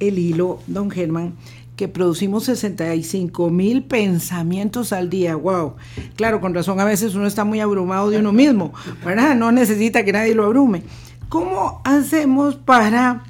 [0.00, 1.34] el hilo, don Germán,
[1.76, 5.36] que producimos 65 mil pensamientos al día.
[5.36, 5.76] ¡Wow!
[6.16, 8.72] Claro, con razón a veces uno está muy abrumado de uno mismo,
[9.04, 9.36] ¿verdad?
[9.36, 10.82] No necesita que nadie lo abrume.
[11.28, 13.22] ¿Cómo hacemos para,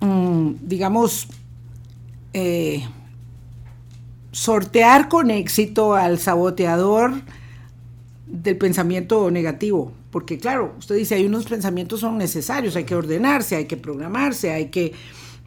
[0.00, 1.28] mm, digamos,
[2.32, 2.86] eh,
[4.36, 7.22] sortear con éxito al saboteador
[8.26, 9.94] del pensamiento negativo?
[10.10, 14.52] Porque claro, usted dice, hay unos pensamientos son necesarios, hay que ordenarse, hay que programarse,
[14.52, 14.92] hay que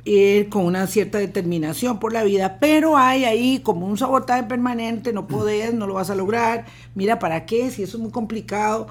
[0.05, 5.13] ir con una cierta determinación por la vida, pero hay ahí como un sabotaje permanente,
[5.13, 7.69] no podés, no lo vas a lograr, mira, ¿para qué?
[7.69, 8.87] Si eso es muy complicado.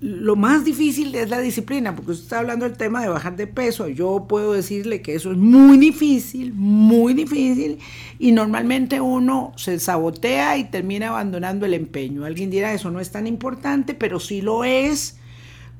[0.00, 3.46] Lo más difícil es la disciplina, porque usted está hablando del tema de bajar de
[3.46, 7.78] peso, yo puedo decirle que eso es muy difícil, muy difícil,
[8.18, 12.24] y normalmente uno se sabotea y termina abandonando el empeño.
[12.24, 15.18] Alguien dirá, eso no es tan importante, pero sí lo es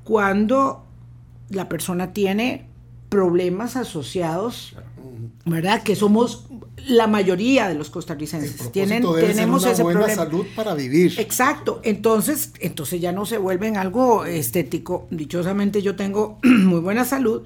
[0.05, 0.87] cuando
[1.51, 2.72] la persona tiene
[3.13, 4.75] problemas asociados,
[5.45, 5.83] ¿verdad?
[5.83, 6.47] Que somos
[6.89, 8.73] la mayoría de los costarricenses.
[8.73, 10.25] Tienen, ser tenemos una ese buena problema.
[10.25, 11.15] salud para vivir.
[11.19, 15.07] Exacto, entonces, entonces ya no se vuelven algo estético.
[15.11, 17.43] Dichosamente yo tengo muy buena salud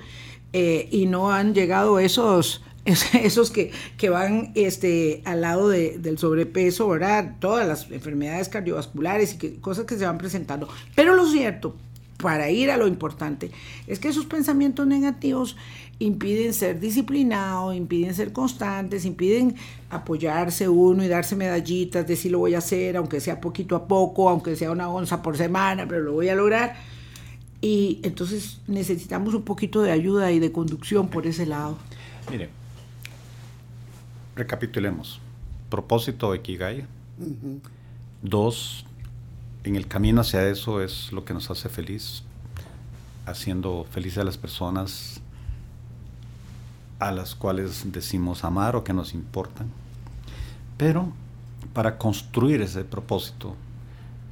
[0.52, 5.98] eh, y no han llegado esos es- esos que, que van este, al lado de-
[5.98, 7.34] del sobrepeso, ¿verdad?
[7.40, 10.68] Todas las enfermedades cardiovasculares y que- cosas que se van presentando.
[10.94, 11.74] Pero lo cierto,
[12.18, 13.50] para ir a lo importante,
[13.86, 15.56] es que esos pensamientos negativos
[15.98, 19.54] impiden ser disciplinado, impiden ser constantes, impiden
[19.90, 23.86] apoyarse uno y darse medallitas de si lo voy a hacer, aunque sea poquito a
[23.86, 26.76] poco, aunque sea una onza por semana, pero lo voy a lograr.
[27.60, 31.78] Y entonces necesitamos un poquito de ayuda y de conducción por ese lado.
[32.30, 32.48] Mire,
[34.34, 35.20] recapitulemos.
[35.70, 36.84] Propósito Ikigai.
[38.22, 38.85] Dos,
[39.68, 42.22] en el camino hacia eso es lo que nos hace feliz,
[43.26, 45.20] haciendo felices a las personas
[46.98, 49.68] a las cuales decimos amar o que nos importan.
[50.76, 51.12] Pero
[51.72, 53.56] para construir ese propósito,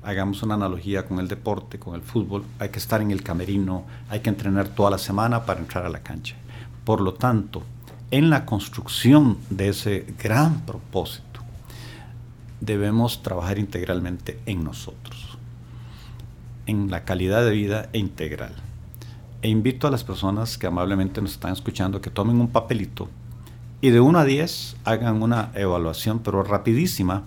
[0.02, 3.84] hagamos una analogía con el deporte, con el fútbol, hay que estar en el camerino,
[4.08, 6.36] hay que entrenar toda la semana para entrar a la cancha.
[6.84, 7.62] Por lo tanto,
[8.10, 11.23] en la construcción de ese gran propósito,
[12.64, 15.38] debemos trabajar integralmente en nosotros,
[16.66, 18.54] en la calidad de vida e integral.
[19.42, 23.08] E invito a las personas que amablemente nos están escuchando que tomen un papelito
[23.80, 27.24] y de 1 a 10 hagan una evaluación, pero rapidísima,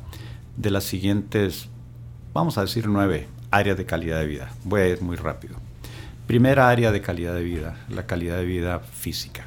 [0.57, 1.69] de las siguientes,
[2.33, 4.49] vamos a decir, nueve áreas de calidad de vida.
[4.63, 5.55] Voy a ir muy rápido.
[6.25, 9.45] Primera área de calidad de vida, la calidad de vida física.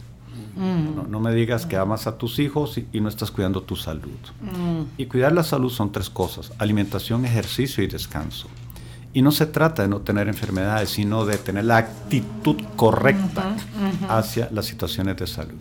[0.57, 1.11] Mm.
[1.11, 4.19] No, me digas que amas a tus hijos y, no estás cuidando tu salud.
[4.41, 4.83] Mm.
[4.97, 8.49] Y cuidar la salud son tres cosas, alimentación, ejercicio y descanso.
[9.13, 13.57] Y no se trata de no tener enfermedades, sino de tener la actitud correcta
[14.09, 15.59] hacia las situaciones de salud.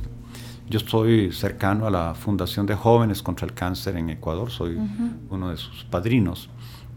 [0.69, 4.78] Yo estoy cercano a la Fundación de Jóvenes contra el Cáncer en Ecuador, soy
[5.32, 6.47] uno de sus padrinos.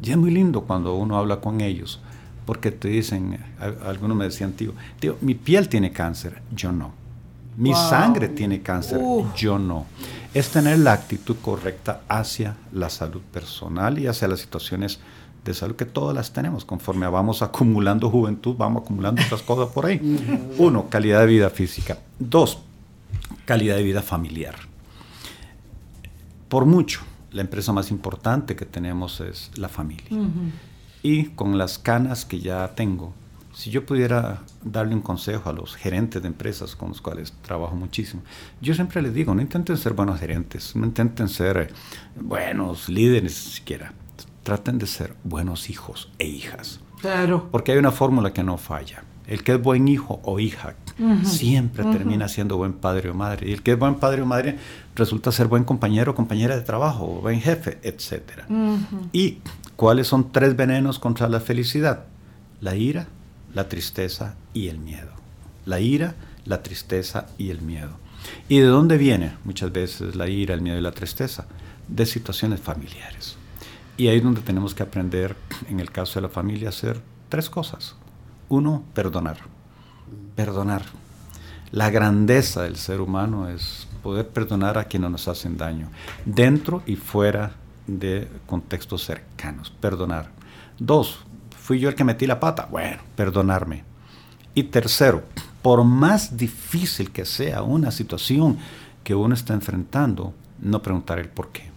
[0.03, 1.99] Y es muy lindo cuando uno habla con ellos,
[2.45, 3.39] porque te dicen,
[3.87, 6.93] algunos me decían, tío, tío, mi piel tiene cáncer, yo no.
[7.57, 9.01] Mi sangre tiene cáncer,
[9.37, 9.87] yo no.
[10.35, 15.01] Es tener la actitud correcta hacia la salud personal y hacia las situaciones
[15.45, 16.65] de salud que todas las tenemos.
[16.65, 20.01] Conforme vamos acumulando juventud, vamos acumulando otras cosas por ahí.
[20.59, 21.99] Uno, calidad de vida física.
[22.19, 22.59] Dos,
[23.45, 24.55] calidad de vida familiar.
[26.49, 27.01] Por mucho,
[27.33, 30.07] la empresa más importante que tenemos es la familia.
[31.03, 33.13] Y con las canas que ya tengo,
[33.53, 37.75] si yo pudiera darle un consejo a los gerentes de empresas con los cuales trabajo
[37.75, 38.23] muchísimo,
[38.61, 41.69] yo siempre les digo, no intenten ser buenos gerentes, no intenten ser eh,
[42.21, 43.93] buenos líderes siquiera,
[44.43, 46.81] traten de ser buenos hijos e hijas.
[47.01, 47.49] Claro.
[47.51, 49.05] Porque hay una fórmula que no falla.
[49.27, 50.75] El que es buen hijo o hija
[51.25, 53.49] siempre termina siendo buen padre o madre.
[53.49, 54.59] Y el que es buen padre o madre
[54.95, 58.43] resulta ser buen compañero o compañera de trabajo, o buen jefe, etc.
[59.13, 59.39] ¿Y
[59.77, 62.05] cuáles son tres venenos contra la felicidad?
[62.61, 63.07] La ira,
[63.55, 65.11] la tristeza y el miedo.
[65.67, 67.99] La ira, la tristeza y el miedo.
[68.49, 71.47] ¿Y de dónde viene muchas veces la ira, el miedo y la tristeza?
[71.89, 73.37] De situaciones familiares.
[73.97, 75.37] Y ahí es donde tenemos que aprender,
[75.69, 77.97] en el caso de la familia, a hacer tres cosas.
[78.49, 79.39] Uno, perdonar
[80.35, 80.83] perdonar.
[81.71, 85.89] La grandeza del ser humano es poder perdonar a quienes nos hacen daño,
[86.25, 87.53] dentro y fuera
[87.87, 89.71] de contextos cercanos.
[89.71, 90.31] Perdonar.
[90.79, 91.21] Dos,
[91.63, 92.69] fui yo el que metí la pata.
[92.71, 93.85] Bueno, perdonarme.
[94.55, 95.23] Y tercero,
[95.63, 98.59] por más difícil que sea una situación
[99.05, 101.73] que uno está enfrentando, no preguntar el por qué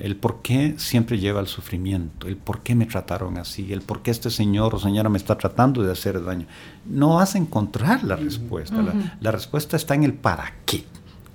[0.00, 4.02] el por qué siempre lleva al sufrimiento, el por qué me trataron así, el por
[4.02, 6.46] qué este señor o señora me está tratando de hacer daño.
[6.86, 8.76] No vas a encontrar la respuesta.
[9.20, 10.84] la, respuesta está en el para qué.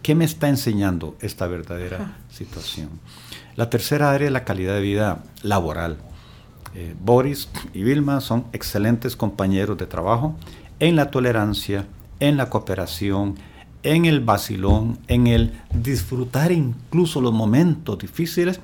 [0.02, 2.90] ¿Qué me está enseñando esta verdadera situación?
[3.56, 5.98] La tercera área es la calidad de vida laboral.
[6.76, 10.36] Eh, Boris y Vilma son excelentes compañeros de trabajo
[10.80, 11.86] en la tolerancia,
[12.20, 13.36] en la cooperación,
[13.84, 18.60] en el vacilón, en el disfrutar incluso los momentos difíciles,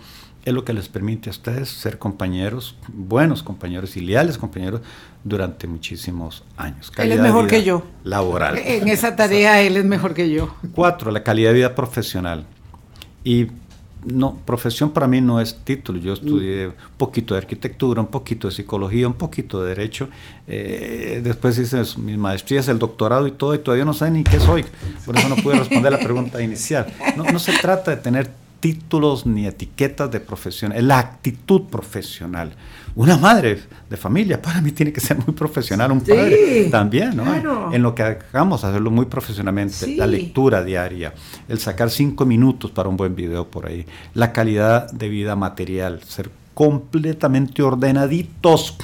[0.45, 4.81] es lo que les permite a ustedes ser compañeros, buenos compañeros y leales compañeros
[5.23, 6.91] durante muchísimos años.
[6.97, 7.83] él es mejor que yo.
[8.03, 8.57] Laboral.
[8.57, 10.55] En esa tarea él es mejor que yo.
[10.73, 12.45] Cuatro, la calidad de vida profesional.
[13.23, 13.47] Y
[14.05, 15.99] no, profesión para mí no es título.
[15.99, 20.09] Yo estudié un poquito de arquitectura, un poquito de psicología, un poquito de derecho.
[20.47, 24.39] Eh, después hice mis maestrías, el doctorado y todo, y todavía no sé ni qué
[24.39, 24.65] soy.
[25.05, 26.87] Por eso no pude responder la pregunta inicial.
[27.17, 32.53] No, no se trata de tener títulos ni etiquetas de profesión, es la actitud profesional.
[32.95, 37.73] Una madre de familia para mí tiene que ser muy profesional, un padre también, ¿no?
[37.73, 41.13] En lo que hagamos, hacerlo muy profesionalmente, la lectura diaria,
[41.47, 46.01] el sacar cinco minutos para un buen video por ahí, la calidad de vida material,
[46.03, 48.75] ser completamente ordenaditos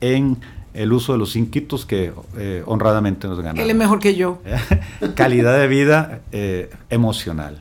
[0.00, 0.38] en
[0.74, 3.58] el uso de los inquitos que eh, honradamente nos ganan.
[3.58, 4.40] Él es mejor que yo.
[5.14, 7.60] calidad de vida eh, emocional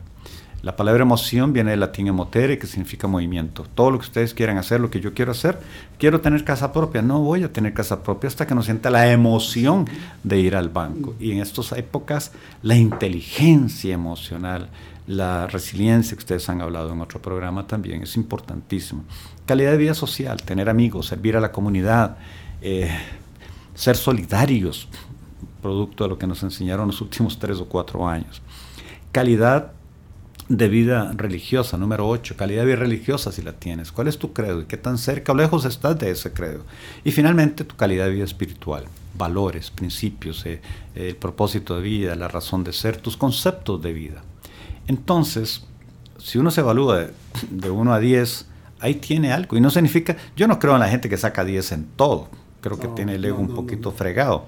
[0.64, 3.66] la palabra emoción viene del latín emotere, que significa movimiento.
[3.74, 5.60] Todo lo que ustedes quieran hacer, lo que yo quiero hacer,
[5.98, 7.02] quiero tener casa propia.
[7.02, 9.90] No voy a tener casa propia hasta que no sienta la emoción
[10.24, 11.16] de ir al banco.
[11.20, 14.70] Y en estas épocas, la inteligencia emocional,
[15.08, 19.04] la resiliencia que ustedes han hablado en otro programa también es importantísimo.
[19.48, 22.18] Calidad de vida social, tener amigos, servir a la comunidad,
[22.62, 22.96] eh,
[23.74, 24.88] ser solidarios,
[25.60, 28.44] producto de lo que nos enseñaron los últimos tres o cuatro años.
[29.12, 29.72] Calidad
[30.58, 34.34] de vida religiosa, número 8, calidad de vida religiosa si la tienes, cuál es tu
[34.34, 36.66] credo y qué tan cerca o lejos estás de ese credo.
[37.06, 38.84] Y finalmente tu calidad de vida espiritual,
[39.18, 40.62] valores, principios, eh,
[40.94, 44.24] el propósito de vida, la razón de ser, tus conceptos de vida.
[44.88, 45.66] Entonces,
[46.18, 47.08] si uno se evalúa
[47.50, 48.48] de, 1 a 10,
[48.82, 49.56] ahí tiene algo.
[49.56, 52.28] Y no significa, yo no creo en la gente que saca 10 en todo,
[52.60, 54.48] creo que tiene el ego un poquito fregado.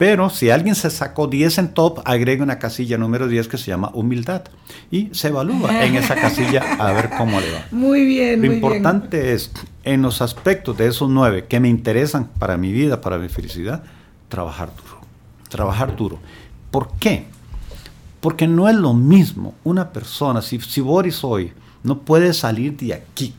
[0.00, 3.66] Pero si alguien se sacó 10 en top, agregue una casilla número 10 que se
[3.66, 4.44] llama humildad
[4.90, 7.66] y se evalúa en esa casilla a ver cómo le va.
[7.70, 8.40] Muy bien.
[8.40, 9.52] Lo importante es,
[9.84, 13.82] en los aspectos de esos nueve que me interesan para mi vida, para mi felicidad,
[14.30, 15.02] trabajar duro.
[15.50, 16.18] Trabajar duro.
[16.70, 17.26] ¿Por qué?
[18.20, 22.94] Porque no es lo mismo una persona, si, si Boris hoy no puede salir de
[22.94, 23.34] aquí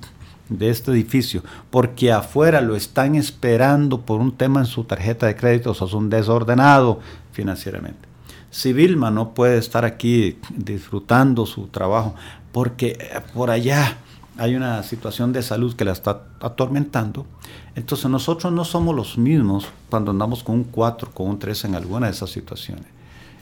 [0.52, 5.36] de este edificio, porque afuera lo están esperando por un tema en su tarjeta de
[5.36, 7.00] crédito, o son desordenado
[7.32, 8.10] financieramente.
[8.52, 12.16] Si Vilma no puede estar aquí disfrutando su trabajo,
[12.52, 13.98] porque eh, por allá
[14.38, 17.26] hay una situación de salud que la está atormentando,
[17.76, 21.76] entonces nosotros no somos los mismos cuando andamos con un 4, con un 3 en
[21.76, 22.86] alguna de esas situaciones.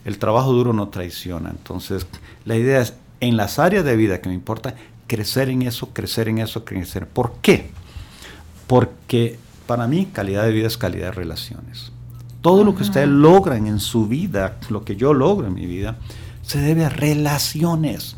[0.06, 2.06] El trabajo duro no traiciona, entonces
[2.46, 4.76] la idea es, en las áreas de vida que me importa,
[5.10, 7.08] crecer en eso, crecer en eso, crecer.
[7.08, 7.72] ¿Por qué?
[8.68, 11.92] Porque para mí calidad de vida es calidad de relaciones.
[12.42, 15.98] Todo lo que ustedes logran en su vida, lo que yo logro en mi vida,
[16.44, 18.16] se debe a relaciones.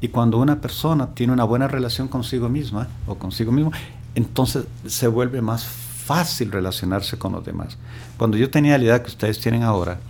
[0.00, 3.72] Y cuando una persona tiene una buena relación consigo misma o consigo mismo,
[4.14, 7.76] entonces se vuelve más fácil relacionarse con los demás.
[8.16, 10.00] Cuando yo tenía la idea que ustedes tienen ahora,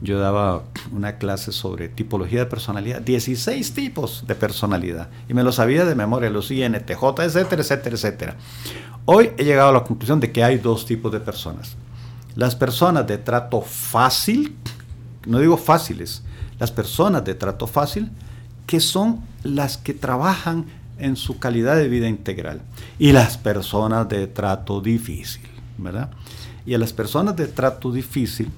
[0.00, 5.52] yo daba una clase sobre tipología de personalidad, 16 tipos de personalidad, y me lo
[5.52, 8.36] sabía de memoria, los INTJ, etcétera, etcétera, etcétera.
[9.04, 11.76] Hoy he llegado a la conclusión de que hay dos tipos de personas.
[12.34, 14.56] Las personas de trato fácil,
[15.26, 16.22] no digo fáciles,
[16.58, 18.10] las personas de trato fácil,
[18.66, 20.66] que son las que trabajan
[20.98, 22.62] en su calidad de vida integral,
[22.98, 25.42] y las personas de trato difícil,
[25.76, 26.10] ¿verdad?
[26.64, 28.50] Y a las personas de trato difícil,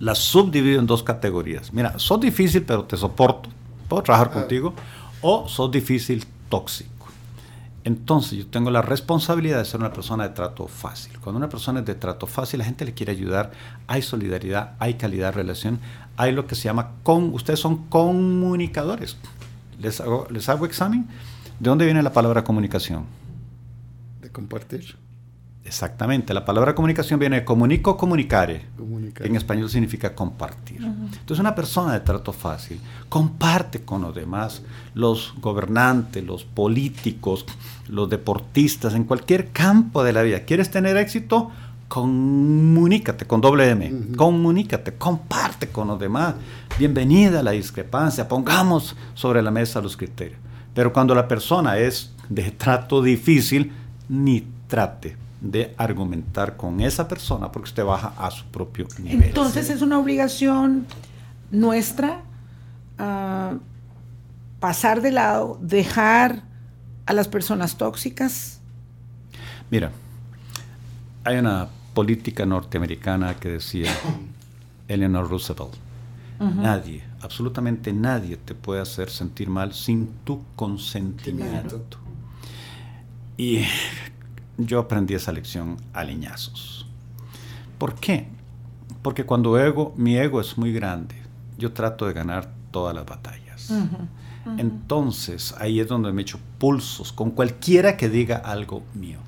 [0.00, 1.72] las subdivido en dos categorías.
[1.72, 3.48] Mira, sos difícil, pero te soporto,
[3.88, 4.34] puedo trabajar ah.
[4.40, 4.74] contigo,
[5.20, 6.90] o sos difícil, tóxico.
[7.84, 11.18] Entonces yo tengo la responsabilidad de ser una persona de trato fácil.
[11.20, 13.52] Cuando una persona es de trato fácil, la gente le quiere ayudar,
[13.86, 15.80] hay solidaridad, hay calidad de relación,
[16.16, 19.16] hay lo que se llama, con, ustedes son comunicadores.
[19.78, 21.08] Les hago, les hago examen.
[21.58, 23.04] ¿De dónde viene la palabra comunicación?
[24.20, 24.96] De compartir.
[25.64, 28.62] Exactamente, la palabra comunicación viene de comunico, comunicare,
[29.14, 30.82] que en español significa compartir.
[30.82, 34.62] Entonces una persona de trato fácil comparte con los demás,
[34.94, 37.44] los gobernantes, los políticos,
[37.88, 40.40] los deportistas, en cualquier campo de la vida.
[40.40, 41.50] ¿Quieres tener éxito?
[41.88, 46.36] Comunícate con doble M, comunícate, comparte con los demás.
[46.78, 50.38] Bienvenida a la discrepancia, pongamos sobre la mesa los criterios.
[50.72, 53.72] Pero cuando la persona es de trato difícil,
[54.08, 59.28] ni trate de argumentar con esa persona porque usted baja a su propio nivel.
[59.28, 60.86] Entonces es una obligación
[61.50, 62.22] nuestra
[62.98, 63.54] ah,
[64.60, 66.42] pasar de lado, dejar
[67.06, 68.60] a las personas tóxicas.
[69.70, 69.90] Mira,
[71.24, 73.90] hay una política norteamericana que decía
[74.88, 75.74] Eleanor Roosevelt,
[76.38, 81.82] nadie, absolutamente nadie te puede hacer sentir mal sin tu consentimiento.
[83.36, 83.64] Y
[84.66, 86.86] yo aprendí esa lección a leñazos.
[87.78, 88.28] ¿Por qué?
[89.02, 91.14] Porque cuando ego, mi ego es muy grande,
[91.56, 93.72] yo trato de ganar todas las batallas.
[94.56, 99.18] Entonces, ahí es donde me echo pulsos con cualquiera que diga algo mío.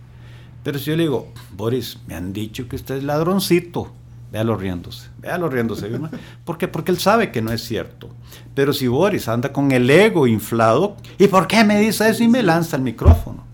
[0.62, 3.92] Pero si yo le digo, Boris, me han dicho que usted es ladroncito,
[4.30, 5.90] véalo riéndose, véalo riéndose.
[6.44, 6.68] ¿Por qué?
[6.68, 8.08] Porque él sabe que no es cierto.
[8.54, 12.28] Pero si Boris anda con el ego inflado, ¿y por qué me dice eso y
[12.28, 13.51] me lanza el micrófono?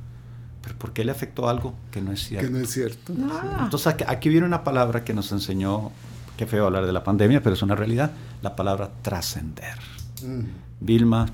[0.78, 2.46] ¿Por qué le afectó algo que no es cierto?
[2.46, 3.12] Que no es cierto.
[3.30, 3.60] Ah.
[3.64, 5.90] Entonces aquí, viene una palabra que nos enseñó,
[6.36, 8.12] qué feo hablar de la pandemia, pero es una realidad,
[8.42, 9.78] la palabra trascender.
[10.22, 10.44] Mm.
[10.80, 11.26] Vilma,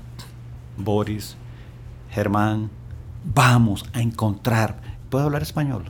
[0.77, 1.35] Boris,
[2.11, 2.69] Germán,
[3.23, 5.85] vamos a encontrar, ¿puedo hablar español?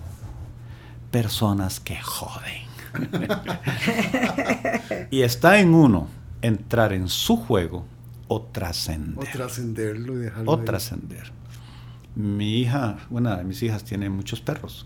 [1.12, 2.66] Personas que joden.
[5.12, 6.08] y está en uno
[6.42, 7.86] entrar en su juego
[8.28, 9.28] o trascender.
[9.28, 10.52] O trascenderlo y dejarlo.
[10.52, 11.32] O trascender.
[12.16, 14.86] Mi hija, una de mis hijas tiene muchos perros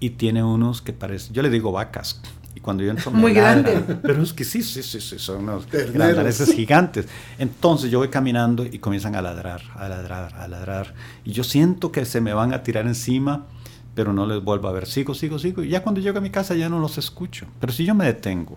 [0.00, 2.20] y tiene unos que parecen, yo le digo vacas,
[2.56, 3.82] y cuando yo entro muy grande.
[4.02, 7.06] pero es que sí sí sí, sí son unos grandes gigantes.
[7.38, 10.94] Entonces yo voy caminando y comienzan a ladrar a ladrar a ladrar
[11.24, 13.46] y yo siento que se me van a tirar encima
[13.94, 14.86] pero no les vuelvo a ver.
[14.86, 17.74] Sigo sigo sigo y ya cuando llego a mi casa ya no los escucho pero
[17.74, 18.56] si yo me detengo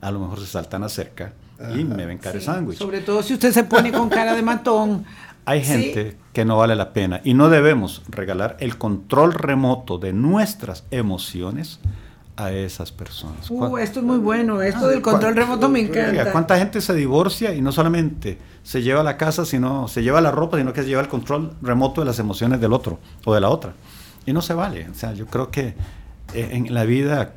[0.00, 1.32] a lo mejor se saltan acerca
[1.74, 2.78] y me ven cara de sándwich.
[2.78, 5.04] sobre todo si usted se pone con cara de matón
[5.46, 10.12] hay gente que no vale la pena y no debemos regalar el control remoto de
[10.12, 11.80] nuestras emociones
[12.36, 13.50] a esas personas.
[13.50, 16.32] Uh, esto es muy bueno, esto del control remoto me encanta.
[16.32, 20.30] ¿Cuánta gente se divorcia y no solamente se lleva la casa, sino se lleva la
[20.30, 23.40] ropa, sino que se lleva el control remoto de las emociones del otro o de
[23.40, 23.72] la otra?
[24.26, 24.86] Y no se vale.
[24.90, 25.74] O sea, yo creo que
[26.34, 27.34] eh, en la vida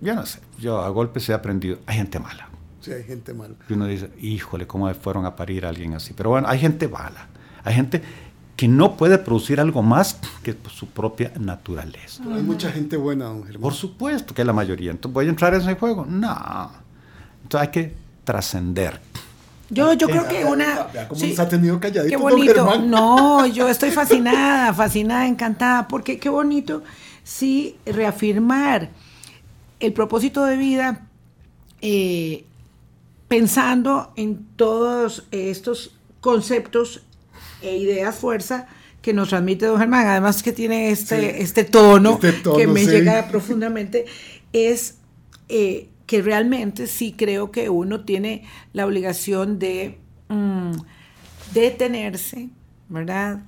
[0.00, 2.48] yo no sé, yo a golpes he aprendido, hay gente mala.
[2.80, 3.54] Sí, hay gente mala.
[3.68, 6.14] Y uno dice, híjole, ¿cómo fueron a parir a alguien así?
[6.14, 7.28] Pero bueno, hay gente mala.
[7.64, 8.02] Hay gente
[8.56, 12.22] que no puede producir algo más que su propia naturaleza.
[12.30, 13.62] Hay mucha gente buena, don Germán.
[13.62, 14.90] Por supuesto que es la mayoría.
[14.90, 16.04] Entonces, ¿voy a entrar en ese juego?
[16.04, 16.70] No.
[17.42, 17.94] Entonces hay que
[18.24, 19.00] trascender.
[19.70, 20.88] Yo, yo creo que una.
[20.92, 22.68] Vea cómo sí, se ha tenido calladito, Qué don bonito.
[22.68, 22.90] Germán.
[22.90, 26.82] No, yo estoy fascinada, fascinada, encantada, porque qué bonito,
[27.24, 28.90] sí, reafirmar
[29.78, 31.06] el propósito de vida
[31.80, 32.44] eh,
[33.28, 37.04] pensando en todos estos conceptos
[37.62, 38.66] e ideas fuerza
[39.02, 41.42] que nos transmite don Germán, además que tiene este, Sí.
[41.42, 42.90] este tono, Este tono, que me sí.
[42.90, 44.04] llega profundamente,
[44.52, 44.96] es
[45.48, 49.98] eh, que realmente sí creo que uno tiene la obligación de
[50.28, 50.72] mm,
[51.54, 52.48] detenerse,
[52.88, 53.40] ¿verdad?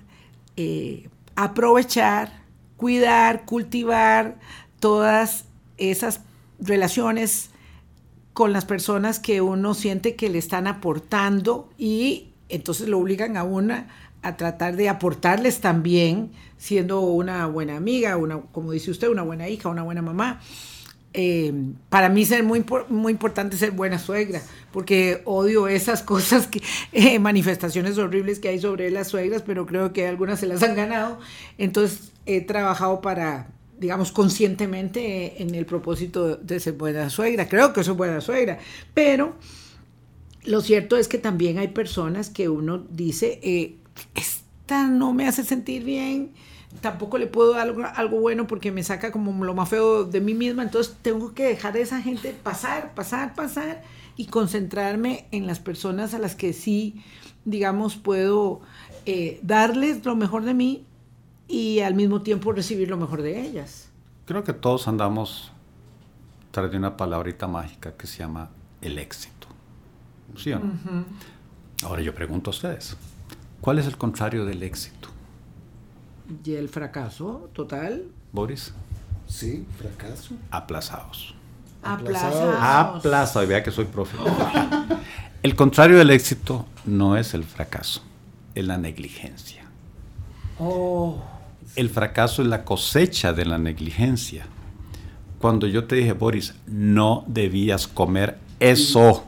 [0.56, 2.42] Eh, aprovechar,
[2.76, 4.38] cuidar, cultivar
[4.80, 5.44] todas
[5.78, 6.20] esas
[6.58, 7.50] relaciones
[8.32, 13.44] con las personas que uno siente que le están aportando y entonces lo obligan a
[13.44, 13.88] una
[14.22, 19.48] a tratar de aportarles también, siendo una buena amiga, una, como dice usted, una buena
[19.48, 20.40] hija, una buena mamá.
[21.14, 21.53] Eh,
[21.90, 24.40] para mí es muy, muy importante ser buena suegra,
[24.72, 29.92] porque odio esas cosas, que, eh, manifestaciones horribles que hay sobre las suegras, pero creo
[29.92, 31.18] que algunas se las han ganado.
[31.59, 33.48] Entonces he trabajado para,
[33.78, 37.48] digamos, conscientemente eh, en el propósito de ser buena suegra.
[37.48, 38.59] Creo que soy buena suegra,
[38.94, 39.34] pero
[40.45, 43.76] lo cierto es que también hay personas que uno dice, eh,
[44.14, 46.32] esta no me hace sentir bien,
[46.80, 50.20] tampoco le puedo dar algo, algo bueno porque me saca como lo más feo de
[50.20, 53.82] mí misma, entonces tengo que dejar a esa gente pasar, pasar, pasar
[54.16, 57.03] y concentrarme en las personas a las que sí,
[57.45, 58.61] digamos, puedo
[59.07, 60.84] eh, darles lo mejor de mí
[61.49, 63.90] y al mismo tiempo recibir lo mejor de ellas.
[64.26, 65.53] Creo que todos andamos
[66.51, 69.41] tras de una palabrita mágica que se llama el éxito.
[70.36, 70.72] ¿Sí o no?
[71.84, 72.96] Ahora yo pregunto a ustedes,
[73.60, 75.08] ¿cuál es el contrario del éxito?
[76.44, 78.72] Y el fracaso total, Boris,
[79.26, 80.34] Sí, fracaso.
[80.50, 81.34] aplazados.
[81.82, 82.36] Aplazados.
[82.36, 82.96] aplazados.
[82.98, 84.16] Aplazados, vea que soy profe.
[85.42, 88.00] El contrario del éxito no es el fracaso,
[88.54, 89.64] es la negligencia.
[90.60, 91.20] Oh.
[91.74, 94.46] El fracaso es la cosecha de la negligencia.
[95.40, 99.24] Cuando yo te dije, Boris, no debías comer eso.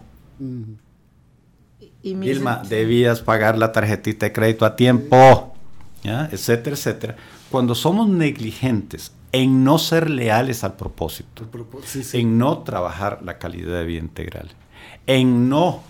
[2.05, 5.55] Y Vilma, debías pagar la tarjetita de crédito a tiempo,
[6.03, 6.29] ¿ya?
[6.31, 7.17] etcétera, etcétera.
[7.51, 11.49] Cuando somos negligentes en no ser leales al propósito,
[11.83, 12.21] sí, sí.
[12.21, 14.51] en no trabajar la calidad de vida integral,
[15.07, 15.83] en no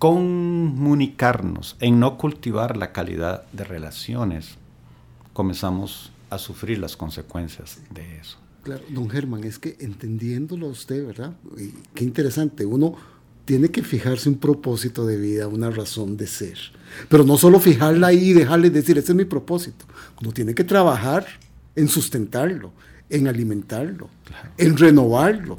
[0.00, 4.56] comunicarnos, en no cultivar la calidad de relaciones,
[5.32, 8.38] comenzamos a sufrir las consecuencias de eso.
[8.64, 11.32] Claro, don Germán, es que entendiéndolo a usted, ¿verdad?
[11.56, 12.96] Y qué interesante, uno
[13.50, 16.56] tiene que fijarse un propósito de vida, una razón de ser.
[17.08, 19.86] Pero no solo fijarla ahí y dejarle decir, ese es mi propósito.
[20.22, 21.26] Uno tiene que trabajar
[21.74, 22.70] en sustentarlo,
[23.08, 24.08] en alimentarlo,
[24.56, 25.58] en renovarlo.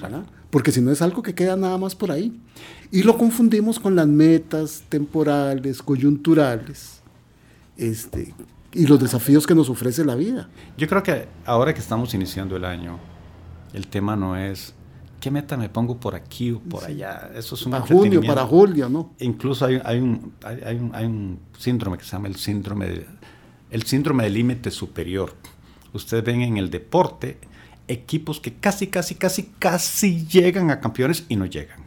[0.00, 0.24] ¿verdad?
[0.48, 2.40] Porque si no es algo que queda nada más por ahí.
[2.90, 7.02] Y lo confundimos con las metas temporales, coyunturales,
[7.76, 8.32] este,
[8.72, 10.48] y los desafíos que nos ofrece la vida.
[10.78, 12.98] Yo creo que ahora que estamos iniciando el año,
[13.74, 14.72] el tema no es
[15.20, 17.30] qué meta me pongo por aquí o por allá.
[17.34, 19.12] Eso es un Para junio, para julio, ¿no?
[19.20, 22.86] Incluso hay, hay un, hay, hay un, hay un síndrome que se llama el síndrome,
[22.88, 23.06] de-
[23.70, 25.34] el síndrome del límite superior.
[25.92, 27.38] Ustedes ven en el deporte
[27.88, 31.80] equipos que casi, casi, casi, casi llegan a campeones y no llegan.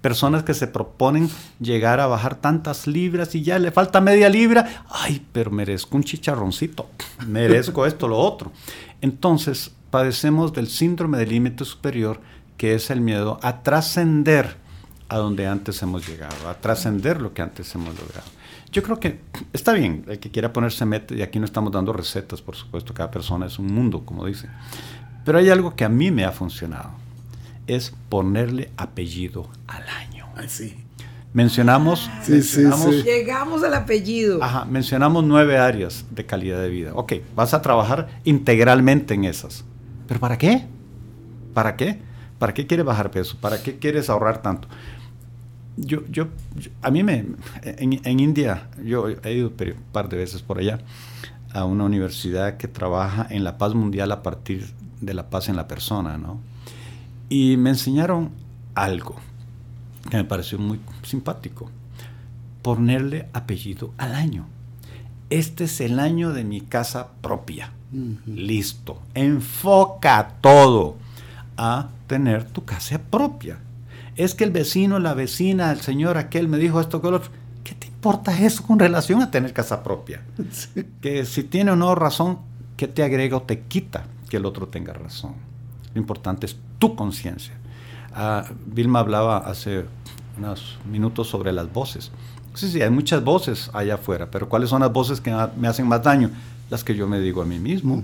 [0.00, 1.28] Personas que se proponen
[1.60, 4.84] llegar a bajar tantas libras y ya le falta media libra.
[4.88, 6.88] Ay, pero merezco un chicharroncito.
[7.26, 8.52] Merezco esto, lo otro.
[9.00, 12.20] Entonces, padecemos del síndrome del límite superior,
[12.58, 14.56] que es el miedo a trascender
[15.08, 18.26] a donde antes hemos llegado, a trascender lo que antes hemos logrado.
[18.70, 19.20] Yo creo que
[19.54, 22.92] está bien, el que quiera ponerse meta, y aquí no estamos dando recetas, por supuesto,
[22.92, 24.50] cada persona es un mundo, como dice.
[25.24, 26.90] Pero hay algo que a mí me ha funcionado,
[27.66, 30.26] es ponerle apellido al año.
[30.36, 30.76] Así.
[31.32, 33.02] Mencionamos, Sí, sí, mencionamos, sí.
[33.04, 34.42] Llegamos al apellido.
[34.42, 36.92] ajá, mencionamos nueve áreas de calidad de vida.
[36.94, 39.64] Ok, vas a trabajar integralmente en esas.
[40.06, 40.66] ¿Pero para qué?
[41.54, 42.00] ¿Para qué?
[42.38, 43.36] ¿Para qué quieres bajar peso?
[43.40, 44.68] ¿Para qué quieres ahorrar tanto?
[45.76, 47.24] Yo, yo, yo- a mí me,
[47.62, 50.78] en, en India, yo he ido un par de veces por allá
[51.52, 54.66] a una universidad que trabaja en la paz mundial a partir
[55.00, 56.40] de la paz en la persona, ¿no?
[57.28, 58.30] Y me enseñaron
[58.74, 59.16] algo
[60.10, 61.70] que me pareció muy simpático,
[62.62, 64.46] ponerle apellido al año.
[65.30, 67.72] Este es el año de mi casa propia.
[68.26, 69.00] Listo.
[69.14, 70.96] Enfoca todo.
[71.58, 73.58] A tener tu casa propia.
[74.16, 77.30] Es que el vecino, la vecina, el señor aquel me dijo esto que lo otro.
[77.64, 80.22] ¿Qué te importa eso con relación a tener casa propia?
[81.02, 82.38] Que si tiene o no razón,
[82.76, 85.34] ¿qué te agrega o te quita que el otro tenga razón?
[85.92, 87.54] Lo importante es tu conciencia.
[88.14, 89.84] Ah, Vilma hablaba hace
[90.38, 92.10] unos minutos sobre las voces.
[92.54, 95.86] Sí, sí, hay muchas voces allá afuera, pero ¿cuáles son las voces que me hacen
[95.86, 96.30] más daño?
[96.70, 98.02] Las que yo me digo a mí mismo,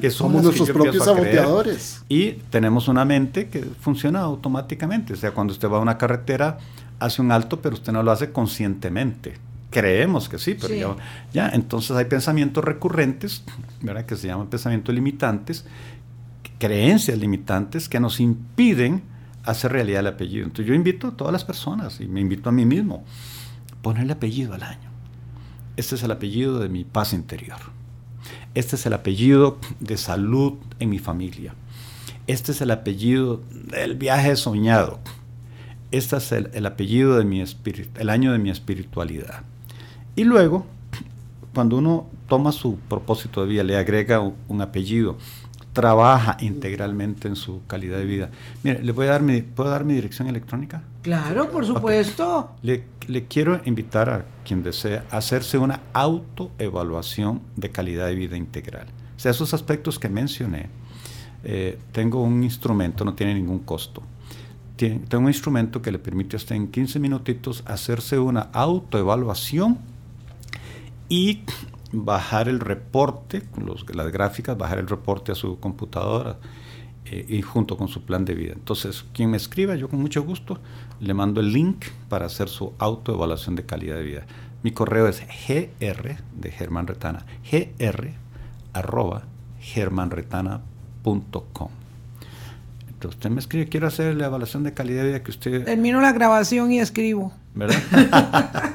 [0.00, 2.02] que son Somos nuestros propios saboteadores.
[2.08, 5.12] Y tenemos una mente que funciona automáticamente.
[5.12, 6.58] O sea, cuando usted va a una carretera,
[6.98, 9.34] hace un alto, pero usted no lo hace conscientemente.
[9.70, 10.80] Creemos que sí, pero Sí.
[10.80, 10.96] Ya,
[11.32, 11.48] ya.
[11.50, 13.44] Entonces hay pensamientos recurrentes,
[13.80, 14.06] ¿verdad?
[14.06, 15.64] Que se llaman pensamientos limitantes,
[16.58, 19.02] creencias limitantes que nos impiden
[19.44, 20.44] hacer realidad el apellido.
[20.44, 23.04] Entonces yo invito a todas las personas y me invito a mí mismo,
[23.82, 24.90] ponerle apellido al año.
[25.76, 27.73] Este es el apellido de mi paz interior.
[28.54, 31.54] Este es el apellido de salud en mi familia.
[32.26, 35.00] Este es el apellido del viaje soñado.
[35.90, 39.42] Este es el, el apellido de mi espíritu, el año de mi espiritualidad.
[40.16, 40.66] Y luego,
[41.52, 45.18] cuando uno toma su propósito de vida, le agrega un apellido,
[45.74, 48.30] trabaja integralmente en su calidad de vida.
[48.62, 50.82] Mire, le voy a dar mi, ¿puedo dar mi dirección electrónica?
[51.02, 52.52] Claro, por supuesto.
[52.62, 58.36] Le, le quiero invitar a quien desea a hacerse una autoevaluación de calidad de vida
[58.36, 58.86] integral.
[59.16, 60.68] O sea, esos aspectos que mencioné,
[61.42, 64.02] eh, tengo un instrumento, no tiene ningún costo.
[64.76, 69.78] Tengo un instrumento que le permite a usted en 15 minutitos hacerse una autoevaluación
[71.08, 71.42] y
[71.94, 76.36] bajar el reporte, los- las gráficas, bajar el reporte a su computadora
[77.06, 78.52] eh, y junto con su plan de vida.
[78.54, 80.58] Entonces, quien me escriba, yo con mucho gusto
[81.00, 84.26] le mando el link para hacer su autoevaluación de calidad de vida.
[84.62, 88.10] Mi correo es gr de Germán Retana, gr
[88.72, 89.24] arroba
[89.60, 91.68] germanretana.com.
[92.88, 95.64] Entonces usted me escribe, quiero hacer la evaluación de calidad de vida que usted...
[95.64, 97.32] Termino la grabación y escribo.
[97.54, 98.72] ¿Verdad?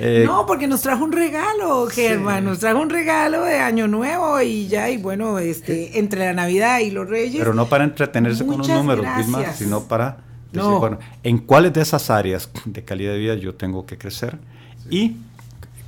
[0.00, 4.40] Eh, no, porque nos trajo un regalo, Germán, nos trajo un regalo de Año Nuevo
[4.40, 7.40] y ya, y bueno, este, entre la Navidad y los Reyes.
[7.40, 10.18] Pero no para entretenerse con los Muchas números, Vilma, sino para
[10.52, 10.78] decir, No.
[10.78, 14.38] bueno, en cuáles de esas áreas de calidad de vida yo tengo que crecer
[14.88, 15.16] y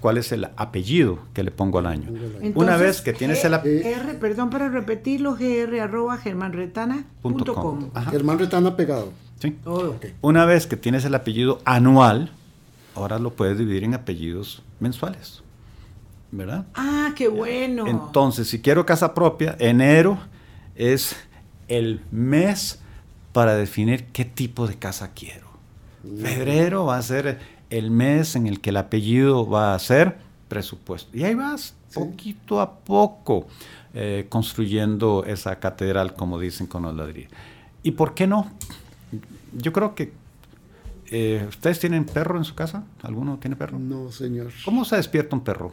[0.00, 2.10] cuál es el apellido que le pongo al año.
[2.56, 3.84] Una vez que tienes el apellido...
[3.90, 7.90] GR, perdón para repetirlo, gr arroba germanretana.com.
[7.94, 8.10] Ajá.
[8.10, 9.12] Germán Retana pegado.
[9.40, 9.56] Sí.
[10.20, 12.30] Una vez que tienes el apellido anual,
[12.94, 15.42] ahora lo puedes dividir en apellidos mensuales.
[16.30, 16.66] ¿Verdad?
[16.74, 17.86] Ah, qué bueno.
[17.86, 20.18] Entonces, si quiero casa propia, enero
[20.76, 21.16] es
[21.68, 22.80] el mes
[23.32, 25.48] para definir qué tipo de casa quiero.
[26.02, 27.38] Febrero va a ser
[27.70, 30.18] el mes en el que el apellido va a ser
[30.48, 31.16] presupuesto.
[31.16, 33.46] Y ahí vas, poquito a poco,
[33.94, 37.32] eh, construyendo esa catedral, como dicen con los ladrillos.
[37.82, 38.50] ¿Y por qué no?
[39.52, 40.12] Yo creo que
[41.10, 42.84] eh, ustedes tienen perro en su casa.
[43.02, 43.78] ¿Alguno tiene perro?
[43.78, 44.52] No, señor.
[44.64, 45.72] ¿Cómo se despierta un perro?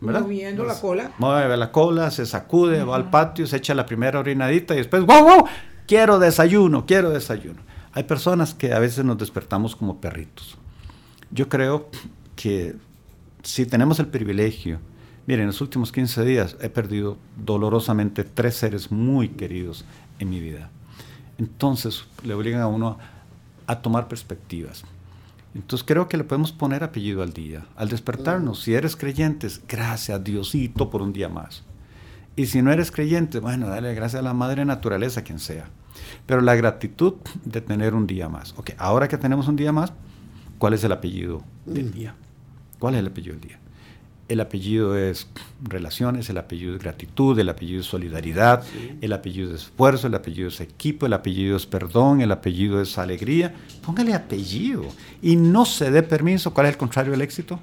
[0.00, 0.22] ¿Verdad?
[0.22, 1.12] Moviendo la cola.
[1.18, 5.06] Mueve la cola, se sacude, va al patio, se echa la primera orinadita y después,
[5.06, 5.44] ¡wow, wow!
[5.86, 7.62] Quiero desayuno, quiero desayuno.
[7.92, 10.58] Hay personas que a veces nos despertamos como perritos.
[11.30, 11.88] Yo creo
[12.34, 12.76] que
[13.42, 14.80] si tenemos el privilegio,
[15.26, 19.84] miren, en los últimos 15 días he perdido dolorosamente tres seres muy queridos
[20.18, 20.70] en mi vida.
[21.38, 22.98] Entonces le obligan a uno
[23.66, 24.84] a tomar perspectivas.
[25.54, 27.64] Entonces creo que le podemos poner apellido al día.
[27.76, 31.64] Al despertarnos, si eres creyente, gracias Diosito por un día más.
[32.36, 35.70] Y si no eres creyente, bueno, dale gracias a la madre naturaleza, quien sea.
[36.26, 37.14] Pero la gratitud
[37.44, 38.54] de tener un día más.
[38.58, 39.94] Ok, ahora que tenemos un día más,
[40.58, 42.14] ¿cuál es el apellido del día?
[42.78, 43.58] ¿Cuál es el apellido del día?
[44.28, 45.28] El apellido es
[45.62, 48.64] relaciones, el apellido es gratitud, el apellido es solidaridad,
[49.00, 52.98] el apellido es esfuerzo, el apellido es equipo, el apellido es perdón, el apellido es
[52.98, 53.54] alegría.
[53.84, 54.84] Póngale apellido
[55.22, 56.52] y no se dé permiso.
[56.52, 57.60] ¿Cuál es el contrario del éxito?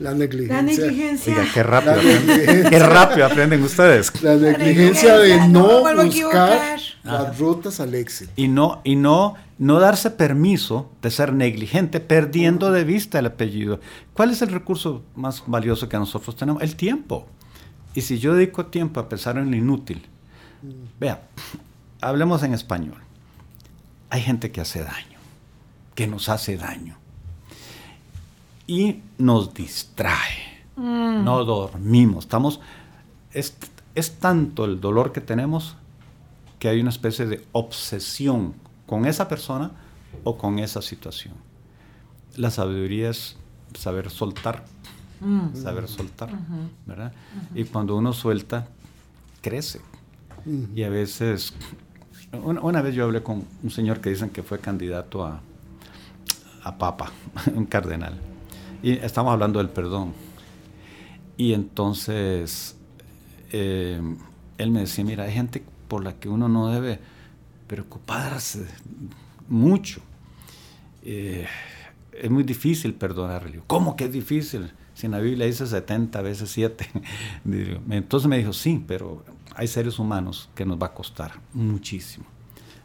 [0.00, 0.56] La negligencia.
[0.56, 1.32] La negligencia.
[1.34, 2.70] Oiga, qué rápido, La aprenden, negligencia.
[2.70, 4.22] qué rápido aprenden ustedes.
[4.22, 6.78] La negligencia de negligencia, no no buscar equivocar.
[7.04, 8.30] las rutas al éxito.
[8.36, 13.80] Y no, y no, no darse permiso de ser negligente, perdiendo de vista el apellido.
[14.14, 16.62] ¿Cuál es el recurso más valioso que nosotros tenemos?
[16.62, 17.26] El tiempo.
[17.94, 20.06] Y si yo dedico tiempo a pensar en lo inútil,
[21.00, 21.22] vea,
[22.00, 23.02] hablemos en español.
[24.10, 25.18] Hay gente que hace daño,
[25.94, 26.96] que nos hace daño.
[28.66, 30.58] Y nos distrae.
[30.76, 32.26] No dormimos.
[32.26, 32.60] Estamos.
[33.32, 33.56] Es,
[33.96, 35.76] es tanto el dolor que tenemos
[36.60, 38.54] que hay una especie de obsesión
[38.88, 39.70] con esa persona
[40.24, 41.34] o con esa situación.
[42.36, 43.36] La sabiduría es
[43.74, 44.64] saber soltar,
[45.54, 46.30] saber soltar,
[46.86, 47.12] ¿verdad?
[47.54, 48.66] Y cuando uno suelta,
[49.42, 49.80] crece.
[50.74, 51.52] Y a veces
[52.32, 55.40] una, vez yo hablé con un señor que dicen que fue candidato a,
[56.62, 57.10] a papa,
[57.54, 58.18] un cardenal,
[58.82, 60.12] y estamos hablando del perdón.
[61.36, 62.76] Y entonces
[63.52, 64.00] eh,
[64.58, 67.00] él me decía, mira, hay gente por la que uno no debe
[67.68, 68.66] preocuparse
[69.48, 70.00] mucho.
[71.04, 71.46] Eh,
[72.12, 73.60] es muy difícil perdonarle.
[73.66, 74.72] ¿Cómo que es difícil?
[74.94, 76.88] Si en la Biblia dice 70 veces 7.
[77.90, 82.26] Entonces me dijo, sí, pero hay seres humanos que nos va a costar muchísimo.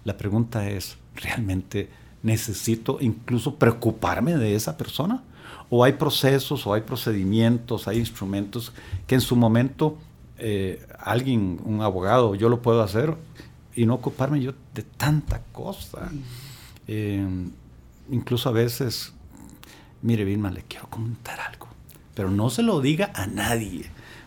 [0.03, 1.89] La pregunta es, ¿realmente
[2.21, 5.23] necesito incluso preocuparme de esa persona?
[5.69, 8.73] ¿O hay procesos, o hay procedimientos, hay instrumentos
[9.07, 9.97] que en su momento
[10.37, 13.15] eh, alguien, un abogado, yo lo puedo hacer
[13.75, 16.11] y no ocuparme yo de tanta cosa?
[16.87, 17.25] Eh,
[18.09, 19.13] incluso a veces,
[20.01, 21.63] mire Vilma, le quiero comentar algo
[22.13, 23.85] pero no se lo diga a nadie,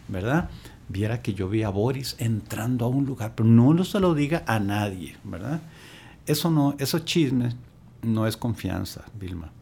[0.08, 0.50] ¿verdad?
[0.88, 4.44] Viera que yo vi a Boris entrando a un lugar, pero no se lo diga
[4.46, 5.60] a nadie, ¿verdad?
[6.26, 7.56] Eso no, esos chismes
[8.02, 9.52] no es confianza, Vilma.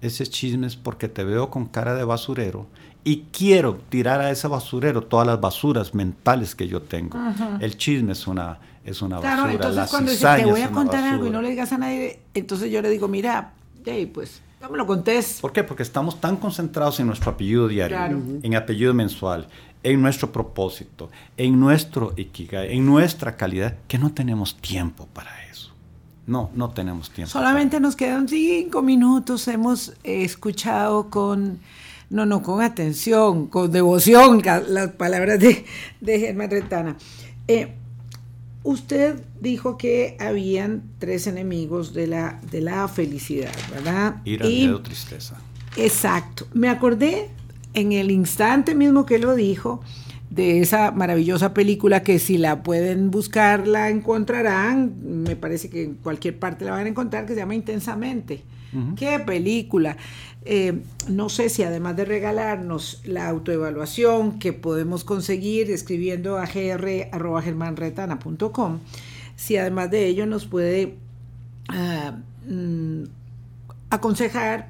[0.00, 2.66] Ese chisme es porque te veo con cara de basurero
[3.04, 7.18] y quiero tirar a ese basurero todas las basuras mentales que yo tengo.
[7.60, 9.52] El chisme es una, es una claro, basura.
[9.52, 12.70] Entonces cuando dice, te voy a contar algo y no le digas a nadie, entonces
[12.70, 13.52] yo le digo, mira,
[13.84, 15.38] hey, pues no me lo contés.
[15.40, 15.64] ¿Por qué?
[15.64, 19.48] Porque estamos tan concentrados en nuestro apellido diario, en apellido mensual,
[19.82, 25.72] en nuestro propósito, en nuestro ikigai, en nuestra calidad, que no tenemos tiempo para eso.
[26.26, 27.32] No, no tenemos tiempo.
[27.32, 29.48] Solamente nos quedan cinco minutos.
[29.48, 31.58] Hemos escuchado con,
[32.10, 35.64] no, no, con atención, con devoción las palabras de,
[36.00, 36.96] de Germán Retana.
[37.48, 37.74] Eh,
[38.62, 44.16] Usted dijo que habían tres enemigos de la, de la felicidad, ¿verdad?
[44.26, 45.40] Ira, miedo, tristeza.
[45.76, 46.46] Exacto.
[46.52, 47.30] Me acordé
[47.72, 49.80] en el instante mismo que lo dijo
[50.28, 55.94] de esa maravillosa película que si la pueden buscar la encontrarán, me parece que en
[55.94, 58.42] cualquier parte la van a encontrar, que se llama Intensamente.
[58.96, 59.96] Qué película.
[60.44, 68.78] Eh, no sé si además de regalarnos la autoevaluación que podemos conseguir escribiendo a gr.germanretana.com,
[69.36, 70.96] si además de ello nos puede
[71.68, 72.16] ah,
[72.48, 73.02] mm,
[73.90, 74.68] aconsejar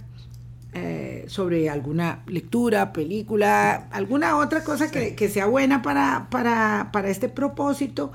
[0.72, 7.10] eh, sobre alguna lectura, película, alguna otra cosa que, que sea buena para, para, para
[7.10, 8.10] este propósito,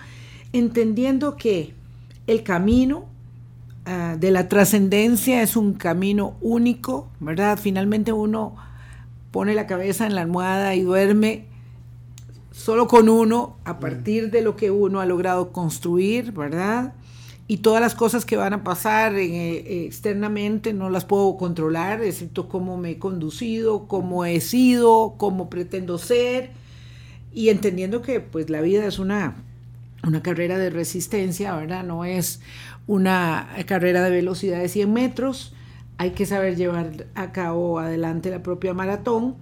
[0.52, 1.74] entendiendo que
[2.28, 3.15] el camino
[3.88, 7.60] Ah, de la trascendencia es un camino único, ¿verdad?
[7.62, 8.56] Finalmente uno
[9.30, 11.46] pone la cabeza en la almohada y duerme
[12.52, 16.94] solo con uno a partir de lo que uno ha logrado construir, ¿verdad?
[17.48, 22.50] Y todas las cosas que van a pasar eh, externamente no las puedo controlar, excepto
[22.50, 26.54] cómo me he conducido, cómo he sido, cómo pretendo ser,
[27.32, 29.36] y entendiendo que pues la vida es una,
[30.04, 31.84] una carrera de resistencia, ¿verdad?
[31.84, 32.40] No es
[32.88, 35.54] una carrera de velocidad de 100 metros,
[35.98, 39.36] hay que saber llevar a cabo adelante la propia maratón,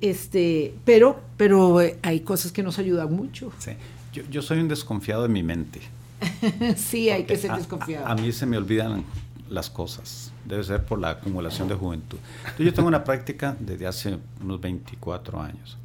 [0.00, 3.52] este, pero, pero eh, hay cosas que nos ayudan mucho.
[3.58, 3.72] Sí.
[4.12, 5.80] Yo, yo soy un desconfiado de mi mente.
[6.76, 8.06] sí, hay que ser desconfiado.
[8.06, 9.04] A, mí se me olvidan
[9.48, 12.18] las cosas, debe ser por la acumulación de juventud.
[12.58, 15.78] yo tengo una práctica desde hace unos 24 años.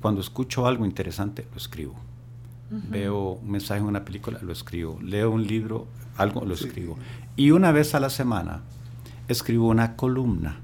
[0.00, 2.09] Cuando escucho algo interesante, lo escribo
[2.70, 6.96] veo un mensaje en una película, lo escribo, leo un libro, algo, lo escribo.
[7.36, 8.62] Y una vez a la semana
[9.28, 10.60] escribo una columna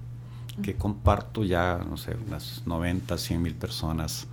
[0.63, 4.27] que comparto ya, no sé, unas 90, 100 mil personas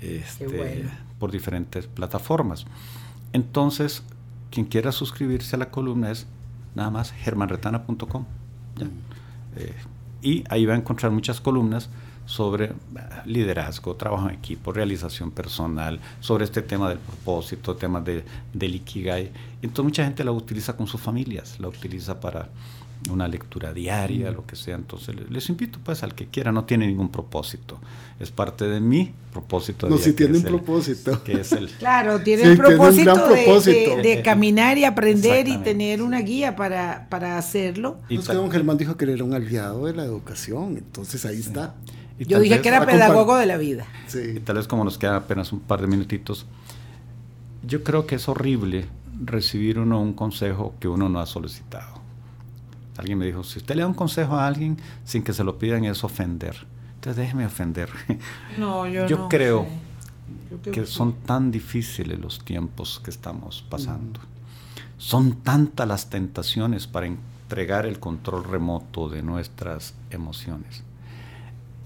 [0.00, 0.88] este,
[1.18, 2.66] por diferentes plataformas.
[3.32, 4.02] Entonces,
[4.50, 6.26] quien quiera suscribirse a la columna es
[6.74, 8.24] nada más germanretana.com.
[9.56, 9.74] Eh,
[10.22, 11.88] y ahí va a encontrar muchas columnas
[12.26, 12.72] sobre
[13.24, 19.30] liderazgo, trabajo en equipo, realización personal, sobre este tema del propósito, temas de, del Ikigai.
[19.62, 22.48] Entonces mucha gente la utiliza con sus familias, la utiliza para
[23.10, 24.74] una lectura diaria, lo que sea.
[24.74, 27.78] Entonces les invito pues al que quiera, no tiene ningún propósito.
[28.18, 29.88] Es parte de mi propósito.
[29.88, 31.22] No, si tiene un propósito.
[31.22, 33.96] que es el, claro, tiene el propósito, propósito.
[33.96, 37.98] De, caminar y aprender y tener una guía para, para hacerlo.
[38.08, 41.74] Y que don Germán dijo que era un aliado de la educación, entonces ahí está.
[42.18, 43.86] Yo dije que era pedagogo de la vida.
[44.14, 46.46] Y tal vez como nos queda apenas un par de minutitos,
[47.62, 48.86] yo creo que es horrible
[49.22, 51.96] recibir uno un consejo que uno no ha solicitado.
[52.96, 55.58] Alguien me dijo, si usted le da un consejo a alguien sin que se lo
[55.58, 56.66] pidan es ofender.
[56.94, 57.90] Entonces déjeme ofender.
[58.58, 59.66] No, yo, yo creo
[60.72, 64.20] que son tan difíciles los tiempos que estamos pasando.
[64.96, 70.82] Son tantas las tentaciones para entregar el control remoto de nuestras emociones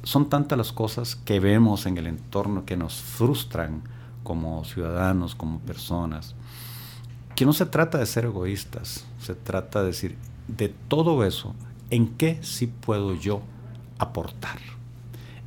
[0.02, 3.82] son tantas las cosas que vemos en el entorno que nos frustran
[4.22, 6.34] como ciudadanos, como personas,
[7.30, 11.54] aquí no se trata de ser egoístas, se trata de decir, de todo eso,
[11.90, 13.42] ¿en qué sí puedo yo
[13.98, 14.58] aportar?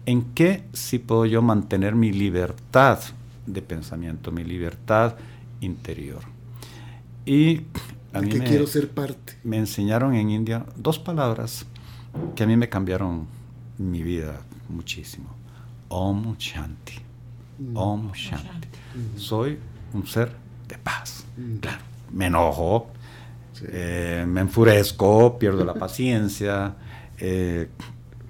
[0.06, 2.99] ¿En qué sí puedo yo mantener mi libertad
[3.45, 5.16] de pensamiento, mi libertad
[5.62, 6.22] interior?
[7.26, 7.62] Y
[8.12, 9.38] a mí me, quiero ser parte.
[9.43, 11.66] Me enseñaron en India dos palabras
[12.36, 13.28] que a mí me cambiaron
[13.78, 15.30] mi vida muchísimo.
[15.89, 16.99] Om Shanti.
[17.59, 17.78] Mm.
[17.78, 18.67] Om Shanti.
[18.95, 19.17] Mm.
[19.17, 19.59] Soy
[19.93, 20.32] un ser
[20.67, 21.26] de paz.
[21.38, 21.57] Mm.
[21.57, 22.88] Claro, me enojo,
[23.63, 26.76] eh, me enfurezco, pierdo la paciencia,
[27.17, 27.69] eh,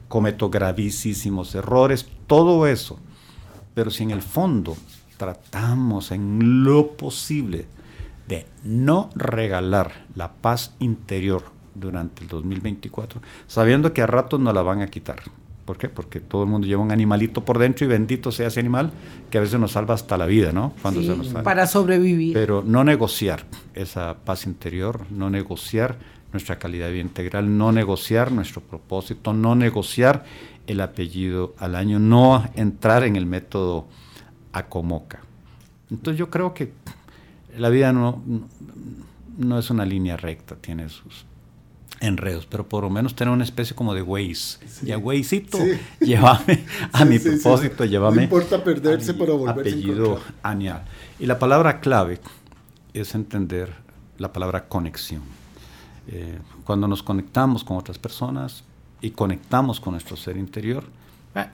[0.07, 2.99] cometo gravísimos errores, todo eso.
[3.73, 4.77] Pero si en el fondo
[5.17, 7.65] tratamos en lo posible
[8.27, 14.61] de no regalar la paz interior durante el 2024, sabiendo que a ratos nos la
[14.61, 15.21] van a quitar.
[15.65, 15.87] ¿Por qué?
[15.87, 18.91] Porque todo el mundo lleva un animalito por dentro y bendito sea ese animal
[19.29, 20.73] que a veces nos salva hasta la vida, ¿no?
[20.81, 22.33] Cuando se nos Para sobrevivir.
[22.33, 25.97] Pero no negociar esa paz interior, no negociar
[26.33, 30.25] nuestra calidad de vida integral, no negociar nuestro propósito, no negociar
[30.67, 33.87] el apellido al año, no entrar en el método
[34.51, 35.21] Acomoca.
[35.89, 36.73] Entonces yo creo que
[37.57, 38.21] la vida no,
[39.37, 41.25] no es una línea recta, tiene sus
[42.03, 44.59] enredos, pero por lo menos tener una especie como de Waze.
[44.83, 45.57] Ya Wazeito,
[46.01, 48.17] llévame a mi propósito, llévame.
[48.17, 50.83] No importa perderse, pero volverse apellido añal.
[51.19, 52.19] Y la palabra clave
[52.93, 53.73] es entender
[54.17, 55.21] la palabra conexión.
[56.07, 58.65] Eh, cuando nos conectamos con otras personas
[59.01, 60.83] y conectamos con nuestro ser interior,
[61.35, 61.45] eh,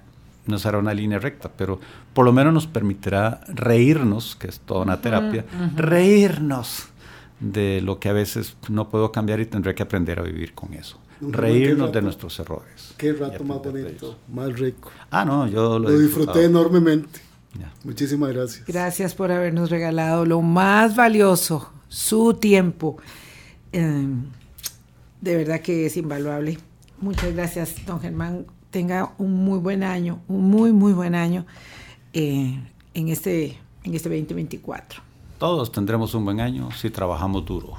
[0.47, 1.79] no será una línea recta, pero
[2.13, 5.45] por lo menos nos permitirá reírnos, que es toda una terapia,
[5.75, 6.87] reírnos
[7.39, 10.73] de lo que a veces no puedo cambiar y tendré que aprender a vivir con
[10.73, 10.99] eso.
[11.21, 12.93] Reírnos de nuestros errores.
[12.97, 14.89] Qué rato más bonito, más rico.
[15.11, 17.21] Ah, no, yo lo, disfruté enormemente.
[17.83, 18.65] Muchísimas gracias.
[18.65, 22.97] Gracias por habernos regalado lo más valioso, su tiempo.
[23.71, 24.25] Em,
[25.21, 26.57] de verdad que es invaluable.
[27.01, 28.45] Muchas gracias, don Germán.
[28.69, 31.45] Tenga un muy buen año, un muy, muy buen año
[32.13, 32.59] eh,
[32.93, 35.09] en, este, en este 2024.
[35.39, 37.73] Todos tendremos un buen año si trabajamos duro.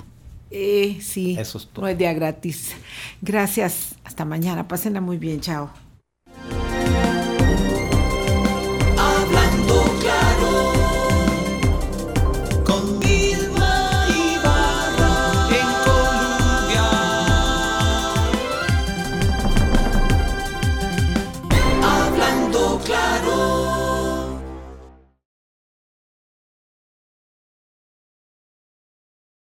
[0.51, 1.83] Eh, sí, Eso es todo.
[1.83, 2.75] no es día gratis.
[3.23, 5.71] Gracias, hasta mañana, pásenla muy bien, chao.